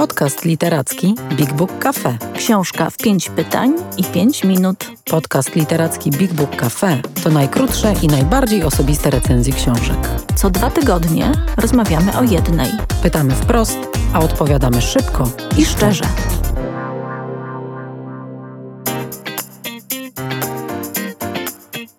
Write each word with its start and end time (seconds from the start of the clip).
Podcast 0.00 0.44
literacki 0.44 1.14
Big 1.36 1.52
Book 1.52 1.78
Cafe. 1.78 2.18
Książka 2.36 2.90
w 2.90 2.96
pięć 2.96 3.30
pytań 3.30 3.74
i 3.96 4.04
pięć 4.04 4.44
minut. 4.44 4.90
Podcast 5.10 5.54
literacki 5.54 6.10
Big 6.10 6.32
Book 6.32 6.56
Cafe 6.56 7.02
to 7.24 7.30
najkrótsze 7.30 7.94
i 8.02 8.06
najbardziej 8.06 8.62
osobiste 8.62 9.10
recenzje 9.10 9.52
książek. 9.52 10.08
Co 10.36 10.50
dwa 10.50 10.70
tygodnie 10.70 11.32
rozmawiamy 11.56 12.18
o 12.18 12.22
jednej. 12.22 12.70
Pytamy 13.02 13.34
wprost, 13.34 13.78
a 14.12 14.20
odpowiadamy 14.20 14.82
szybko 14.82 15.30
I 15.58 15.64
szczerze. 15.64 16.04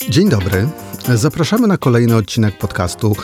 Dzień 0.09 0.29
dobry. 0.29 0.67
Zapraszamy 1.09 1.67
na 1.67 1.77
kolejny 1.77 2.15
odcinek 2.15 2.57
podcastu 2.57 3.15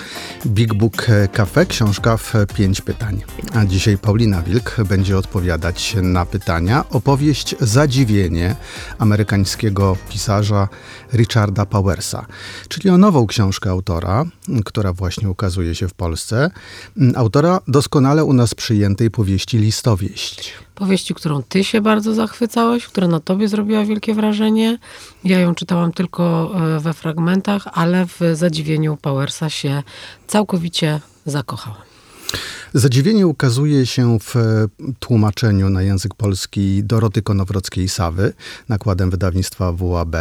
Big 0.45 0.73
Book 0.73 1.07
Cafe, 1.31 1.65
książka 1.65 2.17
w 2.17 2.33
pięć 2.55 2.81
pytań. 2.81 3.23
A 3.53 3.65
dzisiaj 3.65 3.97
Paulina 3.97 4.41
Wilk 4.41 4.75
będzie 4.89 5.17
odpowiadać 5.17 5.95
na 6.01 6.25
pytania. 6.25 6.85
Opowieść 6.89 7.55
Zadziwienie 7.59 8.55
amerykańskiego 8.97 9.97
pisarza 10.09 10.67
Richarda 11.13 11.65
Powersa, 11.65 12.25
czyli 12.69 12.89
o 12.89 12.97
nową 12.97 13.27
książkę 13.27 13.69
autora, 13.69 14.25
która 14.65 14.93
właśnie 14.93 15.29
ukazuje 15.29 15.75
się 15.75 15.87
w 15.87 15.93
Polsce. 15.93 16.51
Autora 17.15 17.59
doskonale 17.67 18.25
u 18.25 18.33
nas 18.33 18.55
przyjętej 18.55 19.11
powieści 19.11 19.57
Listowieść 19.57 20.53
powieści, 20.77 21.13
którą 21.13 21.43
ty 21.43 21.63
się 21.63 21.81
bardzo 21.81 22.13
zachwycałeś, 22.13 22.87
która 22.87 23.07
na 23.07 23.19
tobie 23.19 23.47
zrobiła 23.47 23.85
wielkie 23.85 24.13
wrażenie. 24.13 24.77
Ja 25.23 25.39
ją 25.39 25.55
czytałam 25.55 25.91
tylko 25.91 26.51
e, 26.55 26.79
we 26.79 26.93
fragmentach, 26.93 27.67
ale 27.73 28.05
w 28.05 28.19
zadziwieniu 28.33 28.97
Powersa 29.01 29.49
się 29.49 29.83
całkowicie 30.27 30.99
zakochałam. 31.25 31.81
Zadziwienie 32.73 33.27
ukazuje 33.27 33.85
się 33.85 34.19
w 34.19 34.35
tłumaczeniu 34.99 35.69
na 35.69 35.81
język 35.81 36.15
polski 36.15 36.83
Doroty 36.83 37.21
Konowrockiej-Sawy, 37.21 38.33
nakładem 38.69 39.09
wydawnictwa 39.09 39.71
WAB. 39.71 40.15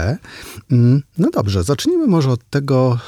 Mm, 0.70 1.02
no 1.18 1.30
dobrze, 1.30 1.62
zacznijmy 1.62 2.06
może 2.06 2.30
od 2.30 2.50
tego, 2.50 2.98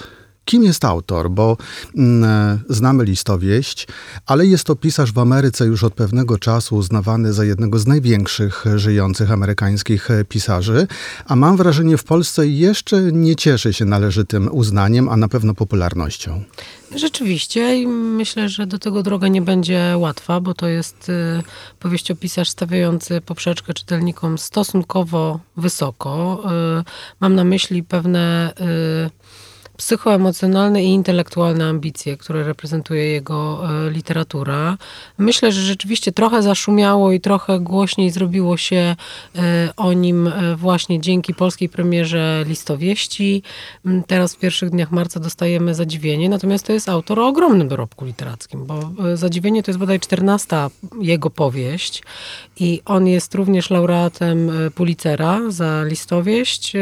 Kim 0.49 0.65
jest 0.65 0.85
autor? 0.85 1.31
Bo 1.31 1.57
mm, 1.97 2.61
znamy 2.69 3.05
listowieść, 3.05 3.87
ale 4.27 4.47
jest 4.47 4.65
to 4.65 4.77
pisarz 4.77 5.13
w 5.13 5.19
Ameryce 5.19 5.67
już 5.67 5.85
od 5.85 5.95
pewnego 5.95 6.39
czasu 6.39 6.77
uznawany 6.77 7.33
za 7.33 7.45
jednego 7.45 7.79
z 7.79 7.87
największych 7.87 8.65
żyjących 8.77 9.33
amerykańskich 9.33 10.09
pisarzy, 10.29 10.87
a 11.27 11.37
mam 11.37 11.57
wrażenie 11.57 11.97
w 11.97 12.05
Polsce 12.05 12.47
jeszcze 12.47 13.03
nie 13.03 13.37
cieszy 13.37 13.73
się 13.73 13.85
należytym 13.85 14.49
uznaniem, 14.53 15.09
a 15.09 15.17
na 15.17 15.29
pewno 15.29 15.55
popularnością. 15.55 16.45
Rzeczywiście 16.95 17.77
i 17.77 17.87
myślę, 17.87 18.49
że 18.49 18.67
do 18.67 18.79
tego 18.79 19.03
droga 19.03 19.29
nie 19.29 19.43
będzie 19.43 19.95
łatwa, 19.97 20.41
bo 20.41 20.55
to 20.55 20.67
jest 20.67 21.09
y, 21.09 21.43
powieściopisarz 21.79 22.49
stawiający 22.49 23.21
poprzeczkę 23.21 23.75
czytelnikom 23.75 24.39
stosunkowo 24.39 25.41
wysoko. 25.57 26.43
Mam 27.21 27.35
na 27.35 27.45
myśli 27.45 27.83
pewne 27.83 28.53
psychoemocjonalne 29.79 30.85
i 30.85 30.87
intelektualne 30.87 31.65
ambicje, 31.65 32.17
które 32.17 32.45
reprezentuje 32.45 33.05
jego 33.05 33.61
e, 33.87 33.91
literatura. 33.91 34.79
Myślę, 35.19 35.53
że 35.53 35.61
rzeczywiście 35.61 36.13
trochę 36.13 36.43
zaszumiało 36.43 37.13
i 37.13 37.21
trochę 37.21 37.61
głośniej 37.61 38.11
zrobiło 38.11 38.57
się 38.57 38.97
e, 39.37 39.69
o 39.77 39.93
nim 39.93 40.27
e, 40.27 40.57
właśnie 40.57 41.01
dzięki 41.01 41.35
polskiej 41.35 41.69
premierze 41.69 42.45
Listowieści. 42.47 43.43
Mm, 43.87 44.03
teraz 44.03 44.35
w 44.35 44.39
pierwszych 44.39 44.71
dniach 44.71 44.93
marca 44.93 45.21
dostajemy 45.21 45.75
Zadziwienie, 45.75 46.29
natomiast 46.29 46.67
to 46.67 46.73
jest 46.73 46.89
autor 46.89 47.21
o 47.21 47.27
ogromnym 47.27 47.69
dorobku 47.69 48.05
literackim, 48.05 48.67
bo 48.67 48.91
Zadziwienie 49.15 49.63
to 49.63 49.71
jest 49.71 49.79
bodaj 49.79 50.01
czternasta 50.01 50.71
jego 51.01 51.31
powieść 51.31 52.03
i 52.61 52.81
on 52.85 53.07
jest 53.07 53.35
również 53.35 53.71
laureatem 53.71 54.51
Pulitzera 54.75 55.41
za 55.49 55.85
Listowieść, 55.85 56.73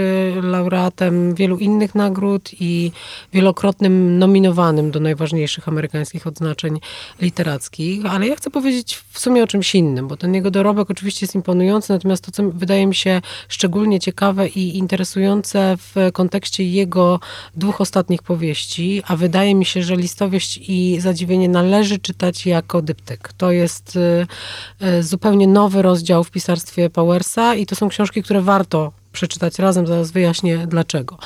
laureatem 0.42 1.34
wielu 1.34 1.58
innych 1.58 1.94
nagród 1.94 2.50
i 2.60 2.85
wielokrotnym 3.32 4.18
nominowanym 4.18 4.90
do 4.90 5.00
najważniejszych 5.00 5.68
amerykańskich 5.68 6.26
odznaczeń 6.26 6.80
literackich, 7.20 8.06
ale 8.06 8.26
ja 8.26 8.36
chcę 8.36 8.50
powiedzieć 8.50 9.02
w 9.10 9.18
sumie 9.18 9.42
o 9.42 9.46
czymś 9.46 9.74
innym, 9.74 10.08
bo 10.08 10.16
ten 10.16 10.34
jego 10.34 10.50
dorobek 10.50 10.90
oczywiście 10.90 11.26
jest 11.26 11.34
imponujący, 11.34 11.92
natomiast 11.92 12.24
to, 12.24 12.30
co 12.32 12.50
wydaje 12.50 12.86
mi 12.86 12.94
się 12.94 13.20
szczególnie 13.48 14.00
ciekawe 14.00 14.48
i 14.48 14.78
interesujące 14.78 15.76
w 15.76 16.12
kontekście 16.12 16.64
jego 16.64 17.20
dwóch 17.54 17.80
ostatnich 17.80 18.22
powieści, 18.22 19.02
a 19.06 19.16
wydaje 19.16 19.54
mi 19.54 19.64
się, 19.64 19.82
że 19.82 19.96
Listowieść 19.96 20.60
i 20.68 21.00
Zadziwienie 21.00 21.48
należy 21.48 21.98
czytać 21.98 22.46
jako 22.46 22.82
dyptyk. 22.82 23.32
To 23.36 23.52
jest 23.52 23.96
y, 23.96 24.26
y, 24.86 25.02
zupełnie 25.02 25.46
nowy 25.46 25.82
rozdział 25.82 26.24
w 26.24 26.30
pisarstwie 26.30 26.90
Powersa 26.90 27.54
i 27.54 27.66
to 27.66 27.76
są 27.76 27.88
książki, 27.88 28.22
które 28.22 28.42
warto 28.42 28.92
przeczytać 29.16 29.58
razem, 29.58 29.86
zaraz 29.86 30.10
wyjaśnię 30.10 30.66
dlaczego. 30.66 31.18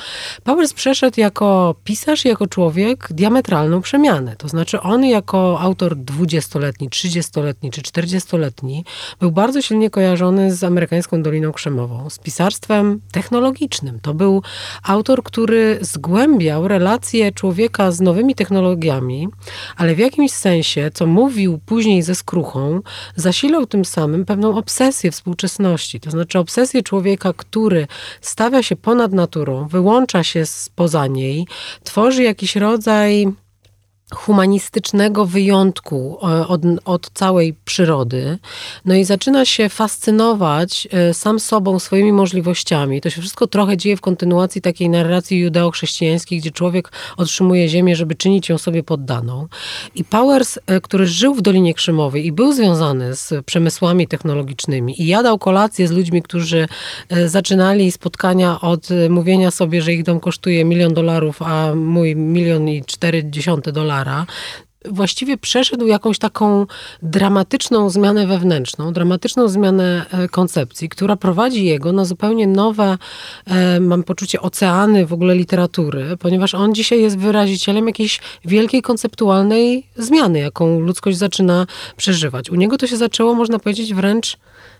Powers 0.43 0.73
przeszedł 0.73 1.19
jako 1.19 1.75
pisarz 1.83 2.25
i 2.25 2.27
jako 2.27 2.47
człowiek 2.47 3.07
diametralną 3.11 3.81
przemianę. 3.81 4.35
To 4.35 4.47
znaczy 4.47 4.81
on 4.81 5.05
jako 5.05 5.59
autor 5.59 5.95
dwudziestoletni, 5.95 6.89
trzydziestoletni 6.89 7.71
czy 7.71 7.81
czterdziestoletni 7.81 8.85
był 9.19 9.31
bardzo 9.31 9.61
silnie 9.61 9.89
kojarzony 9.89 10.55
z 10.55 10.63
amerykańską 10.63 11.23
Doliną 11.23 11.51
Krzemową, 11.51 12.09
z 12.09 12.19
pisarstwem 12.19 13.01
technologicznym. 13.11 13.99
To 13.99 14.13
był 14.13 14.41
autor, 14.83 15.23
który 15.23 15.77
zgłębiał 15.81 16.67
relacje 16.67 17.31
człowieka 17.31 17.91
z 17.91 18.01
nowymi 18.01 18.35
technologiami, 18.35 19.27
ale 19.77 19.95
w 19.95 19.99
jakimś 19.99 20.31
sensie, 20.31 20.91
co 20.93 21.05
mówił 21.05 21.59
później 21.65 22.01
ze 22.01 22.15
skruchą, 22.15 22.81
zasilał 23.15 23.65
tym 23.65 23.85
samym 23.85 24.25
pewną 24.25 24.57
obsesję 24.57 25.11
współczesności. 25.11 25.99
To 25.99 26.11
znaczy 26.11 26.39
obsesję 26.39 26.83
człowieka, 26.83 27.33
który 27.33 27.80
stawia 28.21 28.63
się 28.63 28.75
ponad 28.75 29.13
naturą, 29.13 29.67
wyłącza 29.67 30.23
się 30.23 30.45
spoza 30.45 31.07
niej, 31.07 31.47
tworzy 31.83 32.23
jakiś 32.23 32.55
rodzaj 32.55 33.27
humanistycznego 34.13 35.25
wyjątku 35.25 36.17
e, 36.23 36.47
od, 36.47 36.61
od, 36.85 37.09
całej 37.13 37.55
przyrody. 37.65 38.37
No 38.85 38.95
i 38.95 39.03
zaczyna 39.03 39.45
się 39.45 39.69
fascynować 39.69 40.87
e, 40.91 41.13
sam 41.13 41.39
sobą, 41.39 41.79
swoimi 41.79 42.13
możliwościami. 42.13 43.01
To 43.01 43.09
się 43.09 43.21
wszystko 43.21 43.47
trochę 43.47 43.77
dzieje 43.77 43.97
w 43.97 44.01
kontynuacji 44.01 44.61
takiej 44.61 44.89
narracji 44.89 45.39
judeo-chrześcijańskiej, 45.39 46.39
gdzie 46.39 46.51
człowiek 46.51 46.91
otrzymuje 47.17 47.69
ziemię, 47.69 47.95
żeby 47.95 48.15
czynić 48.15 48.49
ją 48.49 48.57
sobie 48.57 48.83
poddaną. 48.83 49.47
I 49.95 50.03
Powers, 50.03 50.59
e, 50.65 50.81
który 50.81 51.07
żył 51.07 51.35
w 51.35 51.41
Dolinie 51.41 51.73
Krzemowej 51.73 52.25
i 52.25 52.31
był 52.31 52.53
związany 52.53 53.15
z 53.15 53.45
przemysłami 53.45 54.07
technologicznymi 54.07 55.01
i 55.01 55.07
jadał 55.07 55.39
kolację 55.39 55.87
z 55.87 55.91
ludźmi, 55.91 56.21
którzy 56.21 56.67
zaczynali 57.25 57.91
spotkania 57.91 58.61
od 58.61 58.87
mówienia 59.09 59.51
sobie, 59.51 59.81
że 59.81 59.93
ich 59.93 60.03
dom 60.03 60.19
kosztuje 60.19 60.65
milion 60.65 60.93
dolarów, 60.93 61.41
a 61.41 61.75
mój 61.75 62.15
milion 62.15 62.69
i 62.69 62.83
cztery 62.85 63.23
dziesiąte 63.23 63.71
dolara, 63.71 64.00
właściwie 64.85 65.37
przeszedł 65.37 65.87
jakąś 65.87 66.19
taką 66.19 66.65
dramatyczną 67.01 67.89
zmianę 67.89 68.27
wewnętrzną, 68.27 68.93
dramatyczną 68.93 69.47
zmianę 69.47 70.05
e, 70.11 70.27
koncepcji, 70.27 70.89
która 70.89 71.15
prowadzi 71.15 71.65
jego 71.65 71.91
na 71.91 72.05
zupełnie 72.05 72.47
nowe, 72.47 72.97
e, 73.45 73.79
mam 73.79 74.03
poczucie, 74.03 74.41
oceany 74.41 75.05
w 75.05 75.13
ogóle 75.13 75.35
literatury, 75.35 76.17
ponieważ 76.19 76.55
on 76.55 76.75
dzisiaj 76.75 77.01
jest 77.01 77.17
wyrazicielem 77.17 77.87
jakiejś 77.87 78.19
wielkiej 78.45 78.81
konceptualnej 78.81 79.87
zmiany, 79.95 80.39
jaką 80.39 80.79
ludzkość 80.79 81.17
zaczyna 81.17 81.67
przeżywać. 81.97 82.49
U 82.49 82.55
niego 82.55 82.77
to 82.77 82.87
się 82.87 82.97
zaczęło, 82.97 83.35
można 83.35 83.59
powiedzieć, 83.59 83.93
wręcz 83.93 84.37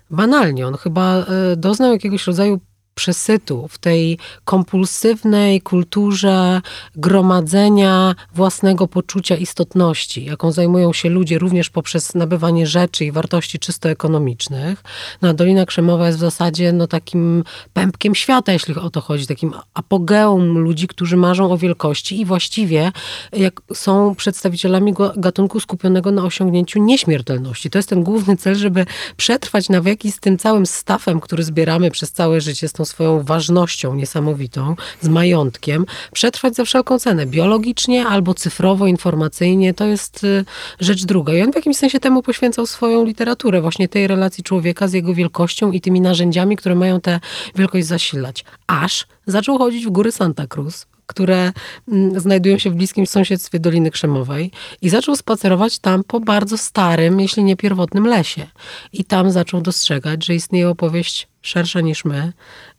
banalnie. 0.09 0.67
On 0.67 0.77
chyba 0.77 1.17
e, 1.17 1.25
doznał 1.55 1.91
jakiegoś 1.91 2.27
rodzaju 2.27 2.59
przesytu, 2.95 3.67
w 3.67 3.77
tej 3.77 4.17
kompulsywnej 4.45 5.61
kulturze 5.61 6.61
gromadzenia 6.95 8.15
własnego 8.33 8.87
poczucia 8.87 9.35
istotności, 9.35 10.25
jaką 10.25 10.51
zajmują 10.51 10.93
się 10.93 11.09
ludzie 11.09 11.39
również 11.39 11.69
poprzez 11.69 12.15
nabywanie 12.15 12.67
rzeczy 12.67 13.05
i 13.05 13.11
wartości 13.11 13.59
czysto 13.59 13.89
ekonomicznych. 13.89 14.83
No, 15.21 15.33
Dolina 15.33 15.65
Krzemowa 15.65 16.07
jest 16.07 16.17
w 16.17 16.21
zasadzie 16.21 16.73
no, 16.73 16.87
takim 16.87 17.43
pępkiem 17.73 18.15
świata, 18.15 18.53
jeśli 18.53 18.75
o 18.75 18.89
to 18.89 19.01
chodzi, 19.01 19.27
takim 19.27 19.53
apogeum 19.73 20.57
ludzi, 20.57 20.87
którzy 20.87 21.17
marzą 21.17 21.51
o 21.51 21.57
wielkości 21.57 22.21
i 22.21 22.25
właściwie 22.25 22.91
jak 23.33 23.61
są 23.73 24.15
przedstawicielami 24.15 24.93
gatunku 25.15 25.59
skupionego 25.59 26.11
na 26.11 26.23
osiągnięciu 26.23 26.79
nieśmiertelności. 26.79 27.69
To 27.69 27.79
jest 27.79 27.89
ten 27.89 28.03
główny 28.03 28.37
cel, 28.37 28.55
żeby 28.55 28.85
przetrwać 29.17 29.69
na 29.69 29.81
wieki 29.81 30.11
z 30.11 30.19
tym 30.19 30.37
całym 30.37 30.65
stafem, 30.65 31.19
który 31.19 31.43
zbieramy 31.43 31.91
przez 31.91 32.11
całe 32.11 32.41
życie, 32.41 32.67
z 32.67 32.73
tą 32.81 32.85
swoją 32.85 33.23
ważnością 33.23 33.95
niesamowitą, 33.95 34.75
z 35.01 35.07
majątkiem, 35.07 35.85
przetrwać 36.13 36.55
za 36.55 36.65
wszelką 36.65 36.99
cenę, 36.99 37.25
biologicznie 37.25 38.07
albo 38.07 38.33
cyfrowo, 38.33 38.87
informacyjnie, 38.87 39.73
to 39.73 39.85
jest 39.85 40.23
y, 40.23 40.45
rzecz 40.79 41.05
druga. 41.05 41.33
I 41.33 41.41
on 41.41 41.51
w 41.51 41.55
jakimś 41.55 41.77
sensie 41.77 41.99
temu 41.99 42.23
poświęcał 42.23 42.65
swoją 42.65 43.05
literaturę, 43.05 43.61
właśnie 43.61 43.87
tej 43.87 44.07
relacji 44.07 44.43
człowieka 44.43 44.87
z 44.87 44.93
jego 44.93 45.13
wielkością 45.13 45.71
i 45.71 45.81
tymi 45.81 46.01
narzędziami, 46.01 46.57
które 46.57 46.75
mają 46.75 47.01
tę 47.01 47.19
wielkość 47.55 47.85
zasilać. 47.85 48.45
Aż 48.67 49.07
zaczął 49.25 49.57
chodzić 49.57 49.85
w 49.85 49.89
góry 49.89 50.11
Santa 50.11 50.47
Cruz, 50.47 50.87
które 51.05 51.51
mm, 51.87 52.19
znajdują 52.19 52.57
się 52.57 52.69
w 52.69 52.75
bliskim 52.75 53.07
sąsiedztwie 53.07 53.59
Doliny 53.59 53.91
Krzemowej 53.91 54.51
i 54.81 54.89
zaczął 54.89 55.15
spacerować 55.15 55.79
tam 55.79 56.03
po 56.03 56.19
bardzo 56.19 56.57
starym, 56.57 57.19
jeśli 57.19 57.43
nie 57.43 57.55
pierwotnym 57.55 58.07
lesie. 58.07 58.47
I 58.93 59.05
tam 59.05 59.31
zaczął 59.31 59.61
dostrzegać, 59.61 60.25
że 60.25 60.35
istnieje 60.35 60.69
opowieść 60.69 61.30
szersza 61.41 61.81
niż 61.81 62.05
my, 62.05 62.33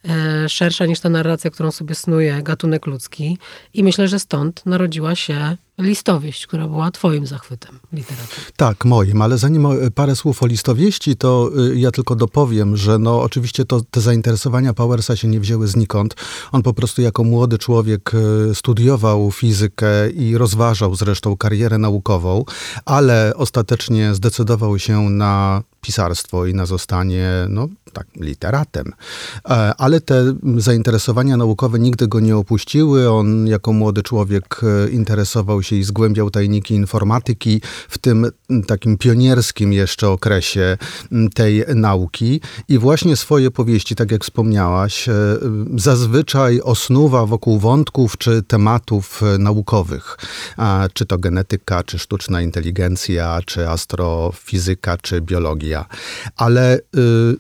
e, 0.09 0.49
szersza 0.49 0.87
niż 0.87 1.01
ta 1.01 1.09
narracja, 1.09 1.51
którą 1.51 1.71
sobie 1.71 1.95
snuje 1.95 2.43
gatunek 2.43 2.87
ludzki. 2.87 3.39
I 3.75 3.85
myślę, 3.85 4.09
że 4.09 4.19
stąd 4.19 4.67
narodziła 4.67 5.15
się 5.15 5.57
listowieść, 5.79 6.47
która 6.47 6.69
była 6.69 6.91
twoim 6.91 7.27
zachwytem 7.27 7.79
literatury. 7.93 8.47
Tak, 8.57 8.85
moim, 8.85 9.23
ale 9.23 9.39
zanim 9.39 9.69
parę 9.95 10.17
słów 10.17 10.43
o 10.43 10.47
listowieści, 10.47 11.17
to 11.17 11.51
y, 11.73 11.79
ja 11.79 11.91
tylko 11.91 12.17
dopowiem, 12.17 12.77
że 12.77 12.99
no 12.99 13.23
oczywiście 13.23 13.65
to, 13.65 13.81
te 13.91 14.01
zainteresowania 14.01 14.75
Powersa 14.75 15.17
się 15.17 15.29
nie 15.29 15.41
wzięły 15.41 15.69
znikąd. 15.69 16.15
On 16.53 16.63
po 16.63 16.75
prostu 16.75 17.03
jako 17.03 17.25
młody 17.25 17.59
człowiek 17.59 18.13
studiował 18.55 19.31
fizykę 19.31 20.11
i 20.11 20.39
rozważał 20.39 20.95
zresztą 20.95 21.37
karierę 21.37 21.79
naukową, 21.79 22.45
ale 22.85 23.33
ostatecznie 23.37 24.15
zdecydował 24.15 24.79
się 24.79 25.01
na 25.01 25.63
pisarstwo 25.83 26.47
i 26.47 26.55
na 26.55 26.67
zostanie, 26.67 27.29
no 27.49 27.69
tak, 27.93 28.07
literatem. 28.17 28.93
E, 29.49 29.75
ale 29.79 30.01
te 30.01 30.35
zainteresowania 30.57 31.37
naukowe 31.37 31.79
nigdy 31.79 32.09
go 32.09 32.21
nie 32.21 32.37
opuściły. 32.37 33.11
On 33.11 33.47
jako 33.47 33.73
młody 33.73 34.03
człowiek 34.03 34.61
e, 34.63 34.91
interesował 34.91 35.63
się 35.63 35.77
i 35.77 35.83
zgłębiał 35.83 36.31
tajniki 36.31 36.75
informatyki 36.75 37.61
w 37.89 37.99
tym 37.99 38.27
takim 38.67 38.99
pionierskim 38.99 39.73
jeszcze 39.73 40.09
okresie 40.09 40.79
tej 41.35 41.65
nauki. 41.75 42.41
I 42.69 42.79
właśnie 42.79 43.17
swoje 43.17 43.51
powieści, 43.51 43.95
tak 43.95 44.11
jak 44.11 44.25
wspomniałaś, 44.25 45.09
e, 45.09 45.15
zazwyczaj 45.77 46.61
osnuwa 46.61 47.27
wokół 47.27 47.59
wątków 47.59 48.19
czy 48.19 48.43
tematów 48.43 49.23
naukowych. 49.39 50.17
Czy 50.93 51.07
to 51.07 51.19
genetyka, 51.19 51.83
czy 51.83 51.99
sztuczna 51.99 52.43
inteligencja, 52.43 53.41
czy 53.47 53.69
astrofizyka, 53.69 54.97
czy 54.97 55.21
biologia. 55.21 55.72
Ale 56.37 56.79
y, 56.79 56.81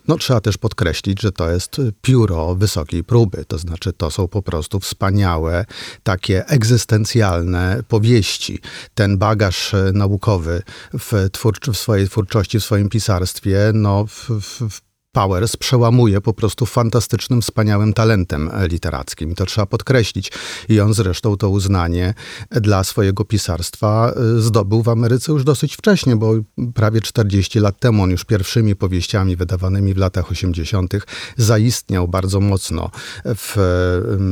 no, 0.08 0.18
trzeba 0.18 0.40
też 0.40 0.58
podkreślić, 0.58 1.22
że 1.22 1.32
to 1.32 1.50
jest 1.50 1.80
pióro 2.02 2.54
wysokiej 2.54 3.04
próby. 3.04 3.44
To 3.44 3.58
znaczy, 3.58 3.92
to 3.92 4.10
są 4.10 4.28
po 4.28 4.42
prostu 4.42 4.80
wspaniałe, 4.80 5.64
takie 6.02 6.46
egzystencjalne 6.46 7.82
powieści. 7.88 8.58
Ten 8.94 9.18
bagaż 9.18 9.74
y, 9.74 9.90
naukowy 9.94 10.62
w, 10.92 11.28
twórczy, 11.32 11.72
w 11.72 11.78
swojej 11.78 12.08
twórczości, 12.08 12.60
w 12.60 12.64
swoim 12.64 12.88
pisarstwie, 12.88 13.70
no, 13.74 14.06
w, 14.06 14.30
w, 14.40 14.91
Powers 15.12 15.56
przełamuje 15.56 16.20
po 16.20 16.32
prostu 16.34 16.66
fantastycznym, 16.66 17.42
wspaniałym 17.42 17.92
talentem 17.92 18.50
literackim. 18.70 19.34
To 19.34 19.46
trzeba 19.46 19.66
podkreślić. 19.66 20.32
I 20.68 20.80
on 20.80 20.94
zresztą 20.94 21.36
to 21.36 21.50
uznanie 21.50 22.14
dla 22.50 22.84
swojego 22.84 23.24
pisarstwa 23.24 24.12
y, 24.36 24.40
zdobył 24.40 24.82
w 24.82 24.88
Ameryce 24.88 25.32
już 25.32 25.44
dosyć 25.44 25.76
wcześnie, 25.76 26.16
bo 26.16 26.34
prawie 26.74 27.00
40 27.00 27.60
lat 27.60 27.78
temu 27.78 28.02
on 28.02 28.10
już 28.10 28.24
pierwszymi 28.24 28.76
powieściami 28.76 29.36
wydawanymi 29.36 29.94
w 29.94 29.98
latach 29.98 30.30
80. 30.30 30.94
zaistniał 31.36 32.08
bardzo 32.08 32.40
mocno 32.40 32.90
w, 33.24 33.56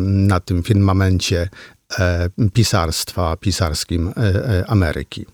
na 0.07 0.41
tym 0.41 0.63
firmamencie 0.63 1.49
e, 1.99 2.29
pisarstwa 2.53 3.37
pisarskim 3.37 4.09
e, 4.09 4.15
e, 4.17 4.65
Ameryki. 4.67 5.27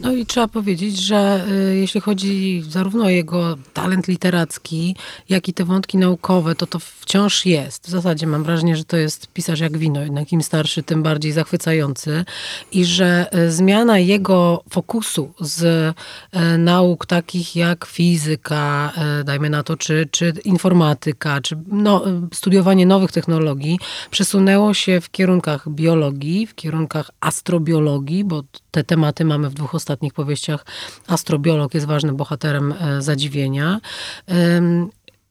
No 0.00 0.12
i 0.12 0.26
trzeba 0.26 0.48
powiedzieć, 0.48 1.00
że 1.00 1.44
y, 1.72 1.76
jeśli 1.76 2.00
chodzi 2.00 2.62
zarówno 2.68 3.04
o 3.04 3.08
jego 3.08 3.56
talent 3.72 4.08
literacki, 4.08 4.96
jak 5.28 5.48
i 5.48 5.54
te 5.54 5.64
wątki 5.64 5.98
naukowe, 5.98 6.54
to 6.54 6.66
to 6.66 6.78
wciąż 6.78 7.46
jest. 7.46 7.86
W 7.86 7.90
zasadzie 7.90 8.26
mam 8.26 8.44
wrażenie, 8.44 8.76
że 8.76 8.84
to 8.84 8.96
jest 8.96 9.26
pisarz 9.26 9.60
jak 9.60 9.78
wino, 9.78 10.00
jednak 10.00 10.32
im 10.32 10.42
starszy, 10.42 10.82
tym 10.82 11.02
bardziej 11.02 11.32
zachwycający. 11.32 12.24
I 12.72 12.84
że 12.84 13.26
y, 13.34 13.52
zmiana 13.52 13.98
jego 13.98 14.64
fokusu 14.70 15.32
z 15.40 15.62
y, 15.64 16.58
nauk 16.58 17.06
takich 17.06 17.56
jak 17.56 17.86
fizyka, 17.86 18.92
dajmy 19.24 19.50
na 19.50 19.62
to, 19.62 19.76
czy, 19.76 20.08
czy 20.10 20.32
informatyka, 20.44 21.40
czy 21.40 21.58
no, 21.66 22.04
studiowanie 22.32 22.86
nowych 22.86 23.12
technologii, 23.12 23.78
przesunęło 24.10 24.74
się 24.74 25.00
w 25.00 25.10
kierunkach 25.10 25.68
biologii, 25.68 26.46
w 26.46 26.54
kierunkach 26.54 27.10
astrobiologii, 27.20 28.24
bo 28.24 28.42
te 28.78 28.84
tematy 28.84 29.24
mamy 29.24 29.50
w 29.50 29.54
dwóch 29.54 29.74
ostatnich 29.74 30.12
powieściach. 30.12 30.64
Astrobiolog 31.06 31.74
jest 31.74 31.86
ważnym 31.86 32.16
bohaterem 32.16 32.72
e, 32.72 33.02
zadziwienia. 33.02 33.80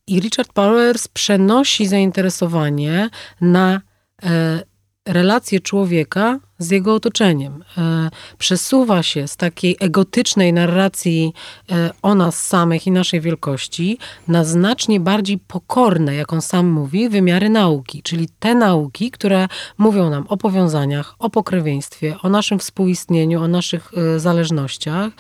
I 0.07 0.19
Richard 0.19 0.53
Powers 0.53 1.07
przenosi 1.07 1.87
zainteresowanie 1.87 3.09
na 3.41 3.81
e, 5.07 5.13
relację 5.13 5.59
człowieka 5.59 6.39
z 6.59 6.71
jego 6.71 6.93
otoczeniem. 6.93 7.63
E, 7.77 8.09
przesuwa 8.37 9.03
się 9.03 9.27
z 9.27 9.37
takiej 9.37 9.77
egotycznej 9.79 10.53
narracji 10.53 11.33
e, 11.71 11.89
o 12.01 12.15
nas 12.15 12.47
samych 12.47 12.87
i 12.87 12.91
naszej 12.91 13.21
wielkości 13.21 13.97
na 14.27 14.43
znacznie 14.43 14.99
bardziej 14.99 15.37
pokorne, 15.37 16.15
jak 16.15 16.33
on 16.33 16.41
sam 16.41 16.67
mówi, 16.67 17.09
wymiary 17.09 17.49
nauki, 17.49 18.03
czyli 18.03 18.27
te 18.39 18.55
nauki, 18.55 19.11
które 19.11 19.47
mówią 19.77 20.09
nam 20.09 20.25
o 20.27 20.37
powiązaniach, 20.37 21.15
o 21.19 21.29
pokrewieństwie, 21.29 22.15
o 22.23 22.29
naszym 22.29 22.59
współistnieniu, 22.59 23.41
o 23.41 23.47
naszych 23.47 23.91
e, 23.97 24.19
zależnościach. 24.19 25.11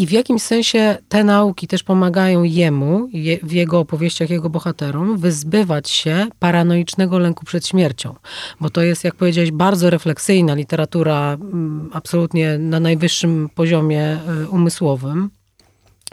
I 0.00 0.06
w 0.06 0.12
jakimś 0.12 0.42
sensie 0.42 0.98
te 1.08 1.24
nauki 1.24 1.66
też 1.66 1.82
pomagają 1.82 2.42
jemu, 2.42 3.08
je, 3.12 3.38
w 3.42 3.52
jego 3.52 3.78
opowieściach, 3.78 4.30
jego 4.30 4.50
bohaterom, 4.50 5.18
wyzbywać 5.18 5.90
się 5.90 6.26
paranoicznego 6.38 7.18
lęku 7.18 7.44
przed 7.44 7.66
śmiercią. 7.66 8.14
Bo 8.60 8.70
to 8.70 8.82
jest, 8.82 9.04
jak 9.04 9.14
powiedziałeś, 9.14 9.50
bardzo 9.50 9.90
refleksyjna 9.90 10.54
literatura, 10.54 11.32
mm, 11.32 11.90
absolutnie 11.92 12.58
na 12.58 12.80
najwyższym 12.80 13.48
poziomie 13.54 14.18
y, 14.42 14.48
umysłowym 14.48 15.30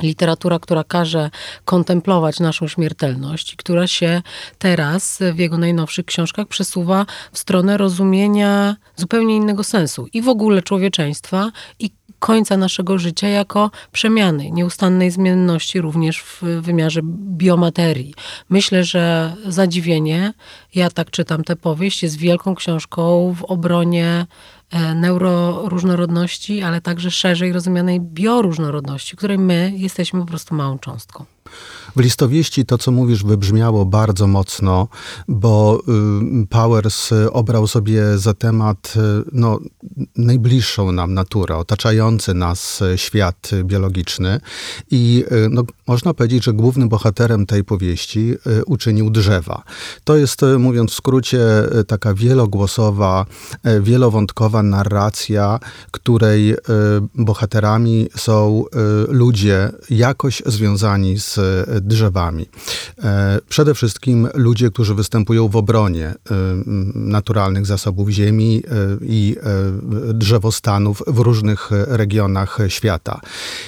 literatura, 0.03 0.59
która 0.59 0.83
każe 0.83 1.29
kontemplować 1.65 2.39
naszą 2.39 2.67
śmiertelność, 2.67 3.55
która 3.55 3.87
się 3.87 4.21
teraz 4.57 5.19
w 5.33 5.39
jego 5.39 5.57
najnowszych 5.57 6.05
książkach 6.05 6.47
przesuwa 6.47 7.05
w 7.31 7.37
stronę 7.37 7.77
rozumienia 7.77 8.75
zupełnie 8.95 9.35
innego 9.35 9.63
sensu 9.63 10.07
i 10.13 10.21
w 10.21 10.29
ogóle 10.29 10.61
człowieczeństwa, 10.61 11.51
i 11.79 11.89
końca 12.19 12.57
naszego 12.57 12.97
życia 12.97 13.27
jako 13.27 13.71
przemiany, 13.91 14.51
nieustannej 14.51 15.11
zmienności 15.11 15.81
również 15.81 16.21
w 16.23 16.41
wymiarze 16.61 17.01
biomaterii. 17.37 18.13
Myślę, 18.49 18.83
że 18.83 19.33
Zadziwienie, 19.45 20.33
ja 20.75 20.89
tak 20.89 21.11
czytam 21.11 21.43
tę 21.43 21.55
powieść, 21.55 22.03
jest 22.03 22.17
wielką 22.17 22.55
książką 22.55 23.33
w 23.37 23.43
obronie 23.43 24.25
e, 24.71 24.95
neuroróżnorodności, 24.95 26.61
ale 26.61 26.81
także 26.81 27.11
szerzej 27.11 27.53
rozumianej 27.53 27.99
bioróżnorodności, 27.99 29.17
której 29.17 29.37
my 29.37 29.73
jesteśmy 29.75 30.19
po 30.19 30.25
prostu 30.25 30.55
małą 30.55 30.79
cząstką. 30.79 31.25
W 31.97 31.99
listowieści 31.99 32.65
to, 32.65 32.77
co 32.77 32.91
mówisz, 32.91 33.23
wybrzmiało 33.23 33.85
bardzo 33.85 34.27
mocno, 34.27 34.87
bo 35.27 35.81
y, 36.43 36.47
Powers 36.47 37.09
obrał 37.31 37.67
sobie 37.67 38.17
za 38.17 38.33
temat 38.33 38.93
y, 38.95 38.99
no, 39.31 39.59
najbliższą 40.15 40.91
nam 40.91 41.13
naturę, 41.13 41.55
otaczający 41.57 42.33
nas 42.33 42.83
świat 42.95 43.49
biologiczny. 43.63 44.39
I 44.91 45.25
y, 45.31 45.49
no, 45.49 45.63
można 45.87 46.13
powiedzieć, 46.13 46.43
że 46.43 46.53
głównym 46.53 46.89
bohaterem 46.89 47.45
tej 47.45 47.63
powieści 47.63 48.33
uczynił 48.65 49.09
drzewa. 49.09 49.63
To 50.03 50.15
jest, 50.15 50.41
mówiąc 50.59 50.91
w 50.91 50.95
skrócie, 50.95 51.39
taka 51.87 52.13
wielogłosowa, 52.13 53.25
wielowątkowa 53.81 54.63
narracja, 54.63 55.59
której 55.91 56.55
bohaterami 57.15 58.07
są 58.15 58.65
ludzie 59.07 59.71
jakoś 59.89 60.43
związani 60.45 61.19
z 61.19 61.39
drzewami. 61.87 62.45
E, 63.03 63.39
przede 63.49 63.73
wszystkim 63.73 64.27
ludzie, 64.33 64.69
którzy 64.69 64.95
występują 64.95 65.47
w 65.47 65.55
obronie 65.55 66.05
e, 66.07 66.15
naturalnych 66.95 67.65
zasobów 67.65 68.09
ziemi 68.09 68.63
e, 68.65 68.71
i 69.01 69.35
drzewostanów 70.13 71.03
w 71.07 71.19
różnych 71.19 71.69
regionach 71.71 72.57
świata. 72.67 73.21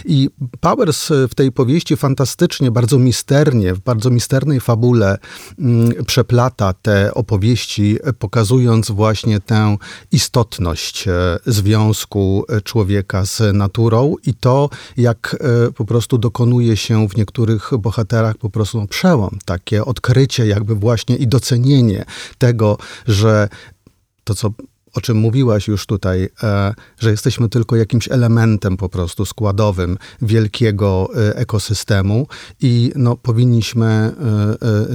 I 0.06 0.30
Powers 0.60 1.10
w 1.30 1.36
tej 1.36 1.52
powieści 1.52 1.98
fantastycznie, 1.98 2.72
bardzo 2.72 3.00
misternie, 3.00 3.74
w 3.74 3.80
bardzo 3.80 4.10
misternej 4.10 4.60
fabule 4.60 5.18
przeplata 6.06 6.74
te 6.74 7.14
opowieści, 7.14 7.98
pokazując 8.20 8.92
właśnie 8.92 9.40
tę 9.40 9.78
istotność 10.12 11.06
związku 11.46 12.46
człowieka 12.64 13.26
z 13.26 13.56
naturą 13.56 14.16
i 14.26 14.34
to, 14.34 14.70
jak 14.98 15.38
po 15.76 15.86
prostu 15.86 16.18
dokonuje 16.18 16.78
się 16.78 17.08
w 17.08 17.18
niektórych 17.18 17.72
bohaterach 17.80 17.99
po 18.40 18.50
prostu 18.50 18.82
no, 18.82 18.88
przełom, 18.88 19.40
takie 19.46 19.86
odkrycie 19.86 20.48
jakby 20.48 20.76
właśnie 20.76 21.16
i 21.16 21.28
docenienie 21.28 22.06
tego, 22.38 22.78
że 23.08 23.50
to, 24.24 24.36
co 24.36 24.50
o 24.94 25.02
czym 25.02 25.18
mówiłaś 25.18 25.68
już 25.68 25.86
tutaj, 25.86 26.30
e, 26.44 26.74
że 27.00 27.12
jesteśmy 27.12 27.50
tylko 27.50 27.76
jakimś 27.76 28.12
elementem 28.12 28.78
po 28.78 28.90
prostu 28.90 29.26
składowym 29.26 29.98
wielkiego 30.22 31.10
e, 31.16 31.36
ekosystemu 31.36 32.28
i 32.62 32.92
no, 32.96 33.16
powinniśmy 33.16 33.86
e, 33.86 34.16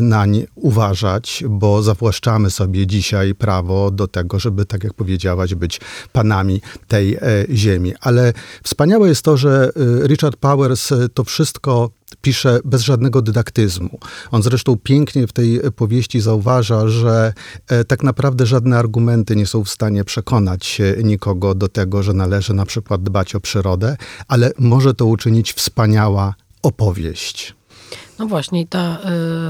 nań 0.00 0.46
uważać, 0.54 1.44
bo 1.48 1.82
zawłaszczamy 1.82 2.50
sobie 2.50 2.86
dzisiaj 2.86 3.34
prawo 3.34 3.90
do 3.90 4.08
tego, 4.08 4.38
żeby, 4.38 4.66
tak 4.66 4.84
jak 4.84 4.94
powiedziałaś, 4.94 5.54
być 5.54 5.80
panami 6.12 6.60
tej 6.88 7.18
ziemi. 7.50 7.92
Ale 8.00 8.32
wspaniałe 8.62 9.08
jest 9.08 9.22
to, 9.22 9.36
że 9.36 9.70
Richard 10.06 10.36
Powers 10.36 10.90
to 11.14 11.24
wszystko 11.24 11.90
pisze 12.22 12.60
bez 12.64 12.82
żadnego 12.82 13.22
dydaktyzmu. 13.22 13.98
On 14.30 14.42
zresztą 14.42 14.76
pięknie 14.82 15.26
w 15.26 15.32
tej 15.32 15.60
powieści 15.76 16.20
zauważa, 16.20 16.88
że 16.88 17.32
e, 17.68 17.84
tak 17.84 18.02
naprawdę 18.02 18.46
żadne 18.46 18.78
argumenty 18.78 19.36
nie 19.36 19.46
są 19.46 19.64
w 19.64 19.70
stanie 19.70 20.04
przekonać 20.04 20.80
nikogo 21.04 21.54
do 21.54 21.68
tego, 21.68 22.02
że 22.02 22.12
należy 22.12 22.54
na 22.54 22.66
przykład 22.66 23.02
dbać 23.02 23.34
o 23.34 23.40
przyrodę, 23.40 23.96
ale 24.28 24.52
może 24.58 24.94
to 24.94 25.06
uczynić 25.06 25.52
wspaniała 25.52 26.34
opowieść. 26.62 27.54
No 28.18 28.26
właśnie, 28.26 28.66
ta 28.66 28.98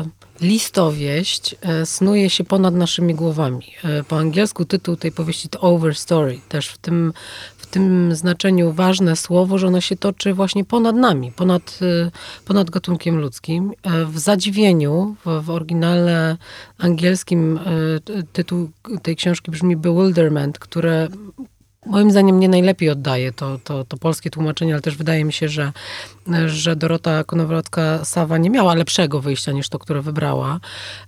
y, 0.04 0.23
listowieść 0.40 1.56
y, 1.82 1.86
snuje 1.86 2.30
się 2.30 2.44
ponad 2.44 2.74
naszymi 2.74 3.14
głowami. 3.14 3.72
Y, 4.00 4.04
po 4.04 4.18
angielsku 4.18 4.64
tytuł 4.64 4.96
tej 4.96 5.12
powieści 5.12 5.48
to 5.48 5.60
Over 5.60 5.94
Story. 5.94 6.40
Też 6.48 6.68
w 6.68 6.78
tym, 6.78 7.12
tym 7.74 8.14
znaczeniu 8.14 8.72
ważne 8.72 9.16
słowo, 9.16 9.58
że 9.58 9.66
ono 9.66 9.80
się 9.80 9.96
toczy 9.96 10.34
właśnie 10.34 10.64
ponad 10.64 10.96
nami, 10.96 11.32
ponad, 11.32 11.78
y, 11.82 12.10
ponad 12.44 12.70
gatunkiem 12.70 13.18
ludzkim. 13.18 13.72
W 14.06 14.18
zadziwieniu, 14.18 15.16
w, 15.24 15.44
w 15.44 15.50
oryginale 15.50 16.36
angielskim 16.78 17.60
tytuł 18.32 18.70
tej 19.02 19.16
książki 19.16 19.50
brzmi 19.50 19.76
Bewilderment, 19.76 20.58
które 20.58 21.08
moim 21.86 22.10
zdaniem 22.10 22.40
nie 22.40 22.48
najlepiej 22.48 22.90
oddaje 22.90 23.32
to, 23.32 23.58
to, 23.64 23.84
to 23.84 23.96
polskie 23.96 24.30
tłumaczenie, 24.30 24.72
ale 24.72 24.82
też 24.82 24.96
wydaje 24.96 25.24
mi 25.24 25.32
się, 25.32 25.48
że, 25.48 25.72
że 26.46 26.76
Dorota 26.76 27.24
Konowrotka-Sawa 27.24 28.38
nie 28.38 28.50
miała 28.50 28.74
lepszego 28.74 29.20
wyjścia 29.20 29.52
niż 29.52 29.68
to, 29.68 29.78
które 29.78 30.02
wybrała. 30.02 30.60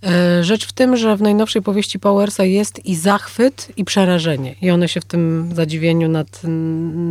E, 0.02 0.44
rzecz 0.44 0.66
w 0.66 0.72
tym, 0.72 0.96
że 0.96 1.16
w 1.16 1.22
najnowszej 1.22 1.62
powieści 1.62 1.98
Powersa 1.98 2.44
jest 2.44 2.86
i 2.86 2.94
zachwyt, 2.94 3.68
i 3.76 3.84
przerażenie. 3.84 4.54
I 4.62 4.70
one 4.70 4.88
się 4.88 5.00
w 5.00 5.04
tym 5.04 5.50
zadziwieniu 5.54 6.08
nad, 6.08 6.40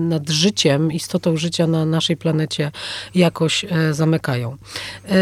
nad 0.10 0.30
życiem, 0.30 0.92
istotą 0.92 1.38
życia 1.38 1.68
na 1.68 1.86
naszej 1.86 2.18
planecie 2.18 2.72
jakoś 3.16 3.66
e, 3.66 3.94
zamykają. 3.94 4.58
E, 5.10 5.16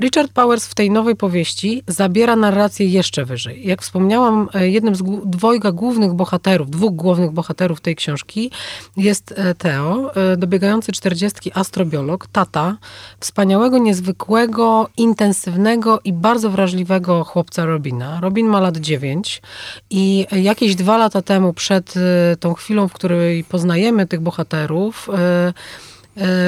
Richard 0.00 0.32
Powers 0.32 0.66
w 0.66 0.74
tej 0.74 0.90
nowej 0.90 1.16
powieści 1.16 1.82
zabiera 1.86 2.36
narrację 2.36 2.86
jeszcze 2.86 3.24
wyżej. 3.24 3.66
Jak 3.66 3.82
wspomniałam, 3.82 4.48
jednym 4.60 4.94
z 4.94 5.02
dwojga 5.24 5.72
głównych 5.72 6.12
bohaterów, 6.12 6.70
dwóch 6.70 6.94
głównych 6.94 7.30
bohaterów 7.30 7.80
tej 7.80 7.96
książki 7.96 8.50
jest 8.96 9.34
e, 9.36 10.36
dobiegający 10.36 10.92
czterdziestki 10.92 11.50
astrobiolog, 11.54 12.26
tata 12.32 12.76
wspaniałego, 13.20 13.78
niezwykłego, 13.78 14.88
intensywnego 14.96 16.00
i 16.04 16.12
bardzo 16.12 16.50
wrażliwego 16.50 17.24
chłopca 17.24 17.64
Robina. 17.64 18.20
Robin 18.20 18.46
ma 18.46 18.60
lat 18.60 18.76
dziewięć 18.76 19.42
i 19.90 20.26
jakieś 20.32 20.74
dwa 20.74 20.96
lata 20.96 21.22
temu, 21.22 21.52
przed 21.52 21.94
e, 21.96 22.36
tą 22.36 22.54
chwilą, 22.54 22.88
w 22.88 22.92
której 22.92 23.44
poznajemy 23.44 24.06
tych 24.06 24.20
bohaterów, 24.20 25.08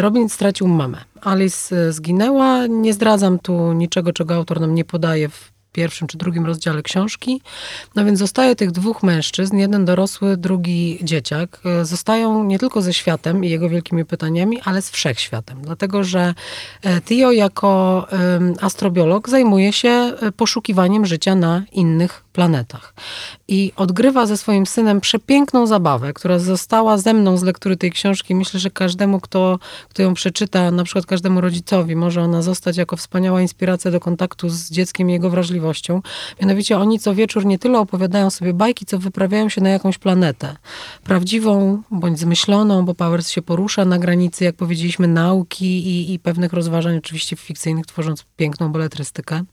Robin 0.01 0.29
stracił 0.29 0.69
mamę. 0.69 0.99
Alice 1.21 1.93
zginęła. 1.93 2.67
Nie 2.67 2.93
zdradzam 2.93 3.39
tu 3.39 3.73
niczego, 3.73 4.13
czego 4.13 4.35
autor 4.35 4.61
nam 4.61 4.75
nie 4.75 4.85
podaje 4.85 5.29
w 5.29 5.52
pierwszym 5.73 6.09
czy 6.09 6.19
drugim 6.19 6.47
rozdziale 6.47 6.83
książki. 6.83 7.41
No 7.95 8.05
więc 8.05 8.19
zostaje 8.19 8.57
tych 8.57 8.71
dwóch 8.71 9.03
mężczyzn, 9.03 9.57
jeden 9.57 9.85
dorosły, 9.85 10.37
drugi 10.37 10.99
dzieciak. 11.03 11.61
E, 11.65 11.85
zostają 11.85 12.45
nie 12.45 12.59
tylko 12.59 12.83
ze 12.83 12.95
światem 12.95 13.45
i 13.45 13.51
jego 13.51 13.69
wielkimi 13.69 14.05
pytaniami, 14.05 14.61
ale 14.65 14.83
z 14.83 14.91
wszechświatem. 14.91 15.63
Dlatego, 15.63 16.05
że 16.05 16.35
e, 16.83 17.01
Tio 17.01 17.33
jako 17.33 17.73
astrobiolog 18.61 19.29
zajmuje 19.29 19.73
się 19.73 19.89
e, 19.89 20.33
poszukiwaniem 20.37 21.07
życia 21.07 21.35
na 21.35 21.63
innych 21.73 22.25
planetach. 22.33 22.95
I 23.49 23.73
odgrywa 23.77 24.27
ze 24.27 24.37
swoim 24.37 24.67
synem 24.67 25.01
przepiękną 25.01 25.67
zabawę, 25.67 26.13
która 26.13 26.39
została 26.39 26.99
ze 26.99 27.15
mną 27.15 27.37
z 27.37 27.43
lektury 27.43 27.77
tej 27.77 27.91
książki. 27.91 28.35
Myślę, 28.35 28.61
że 28.61 28.71
każdemu, 28.71 29.21
kto, 29.21 29.59
kto 29.89 30.03
ją 30.03 30.15
przeczyta, 30.15 30.71
na 30.71 30.85
przykład 30.85 31.07
każdemu 31.07 31.41
rodzicowi, 31.41 31.97
może 31.97 32.23
ona 32.23 32.43
zostać 32.43 32.77
jako 32.77 32.97
wspaniała 32.97 33.43
inspiracja 33.43 33.91
do 33.91 34.01
kontaktu 34.01 34.49
z 34.49 34.71
dzieckiem 34.71 35.11
i 35.11 35.13
jego 35.13 35.31
wrażliwością. 35.31 35.62
Mianowicie 36.41 36.79
oni 36.79 36.99
co 36.99 37.15
wieczór 37.15 37.47
nie 37.47 37.59
tyle 37.59 37.79
opowiadają 37.79 38.31
sobie 38.31 38.55
bajki, 38.55 38.87
co 38.87 38.99
wyprawiają 38.99 39.49
się 39.49 39.61
na 39.61 39.69
jakąś 39.69 39.99
planetę. 39.99 40.57
Prawdziwą 41.05 41.83
bądź 41.91 42.19
zmyśloną, 42.19 42.85
bo 42.85 42.95
Powers 42.95 43.29
się 43.31 43.43
porusza 43.43 43.85
na 43.85 43.99
granicy, 43.99 44.45
jak 44.45 44.57
powiedzieliśmy, 44.57 45.09
nauki 45.09 45.89
i, 45.89 46.13
i 46.13 46.19
pewnych 46.19 46.53
rozważań, 46.53 46.97
oczywiście 46.97 47.37
fikcyjnych, 47.37 47.87
tworząc 47.87 48.25
piękną 48.37 48.73
beletrystykę. 48.73 49.45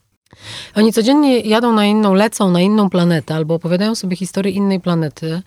Oni 0.75 0.93
codziennie 0.93 1.39
jadą 1.39 1.74
na 1.74 1.86
inną, 1.86 2.13
lecą 2.13 2.51
na 2.51 2.62
inną 2.62 2.89
planetę 2.89 3.36
albo 3.36 3.53
opowiadają 3.55 3.95
sobie 3.95 4.15
historię 4.15 4.51
innej 4.51 4.79
planety, 4.79 5.41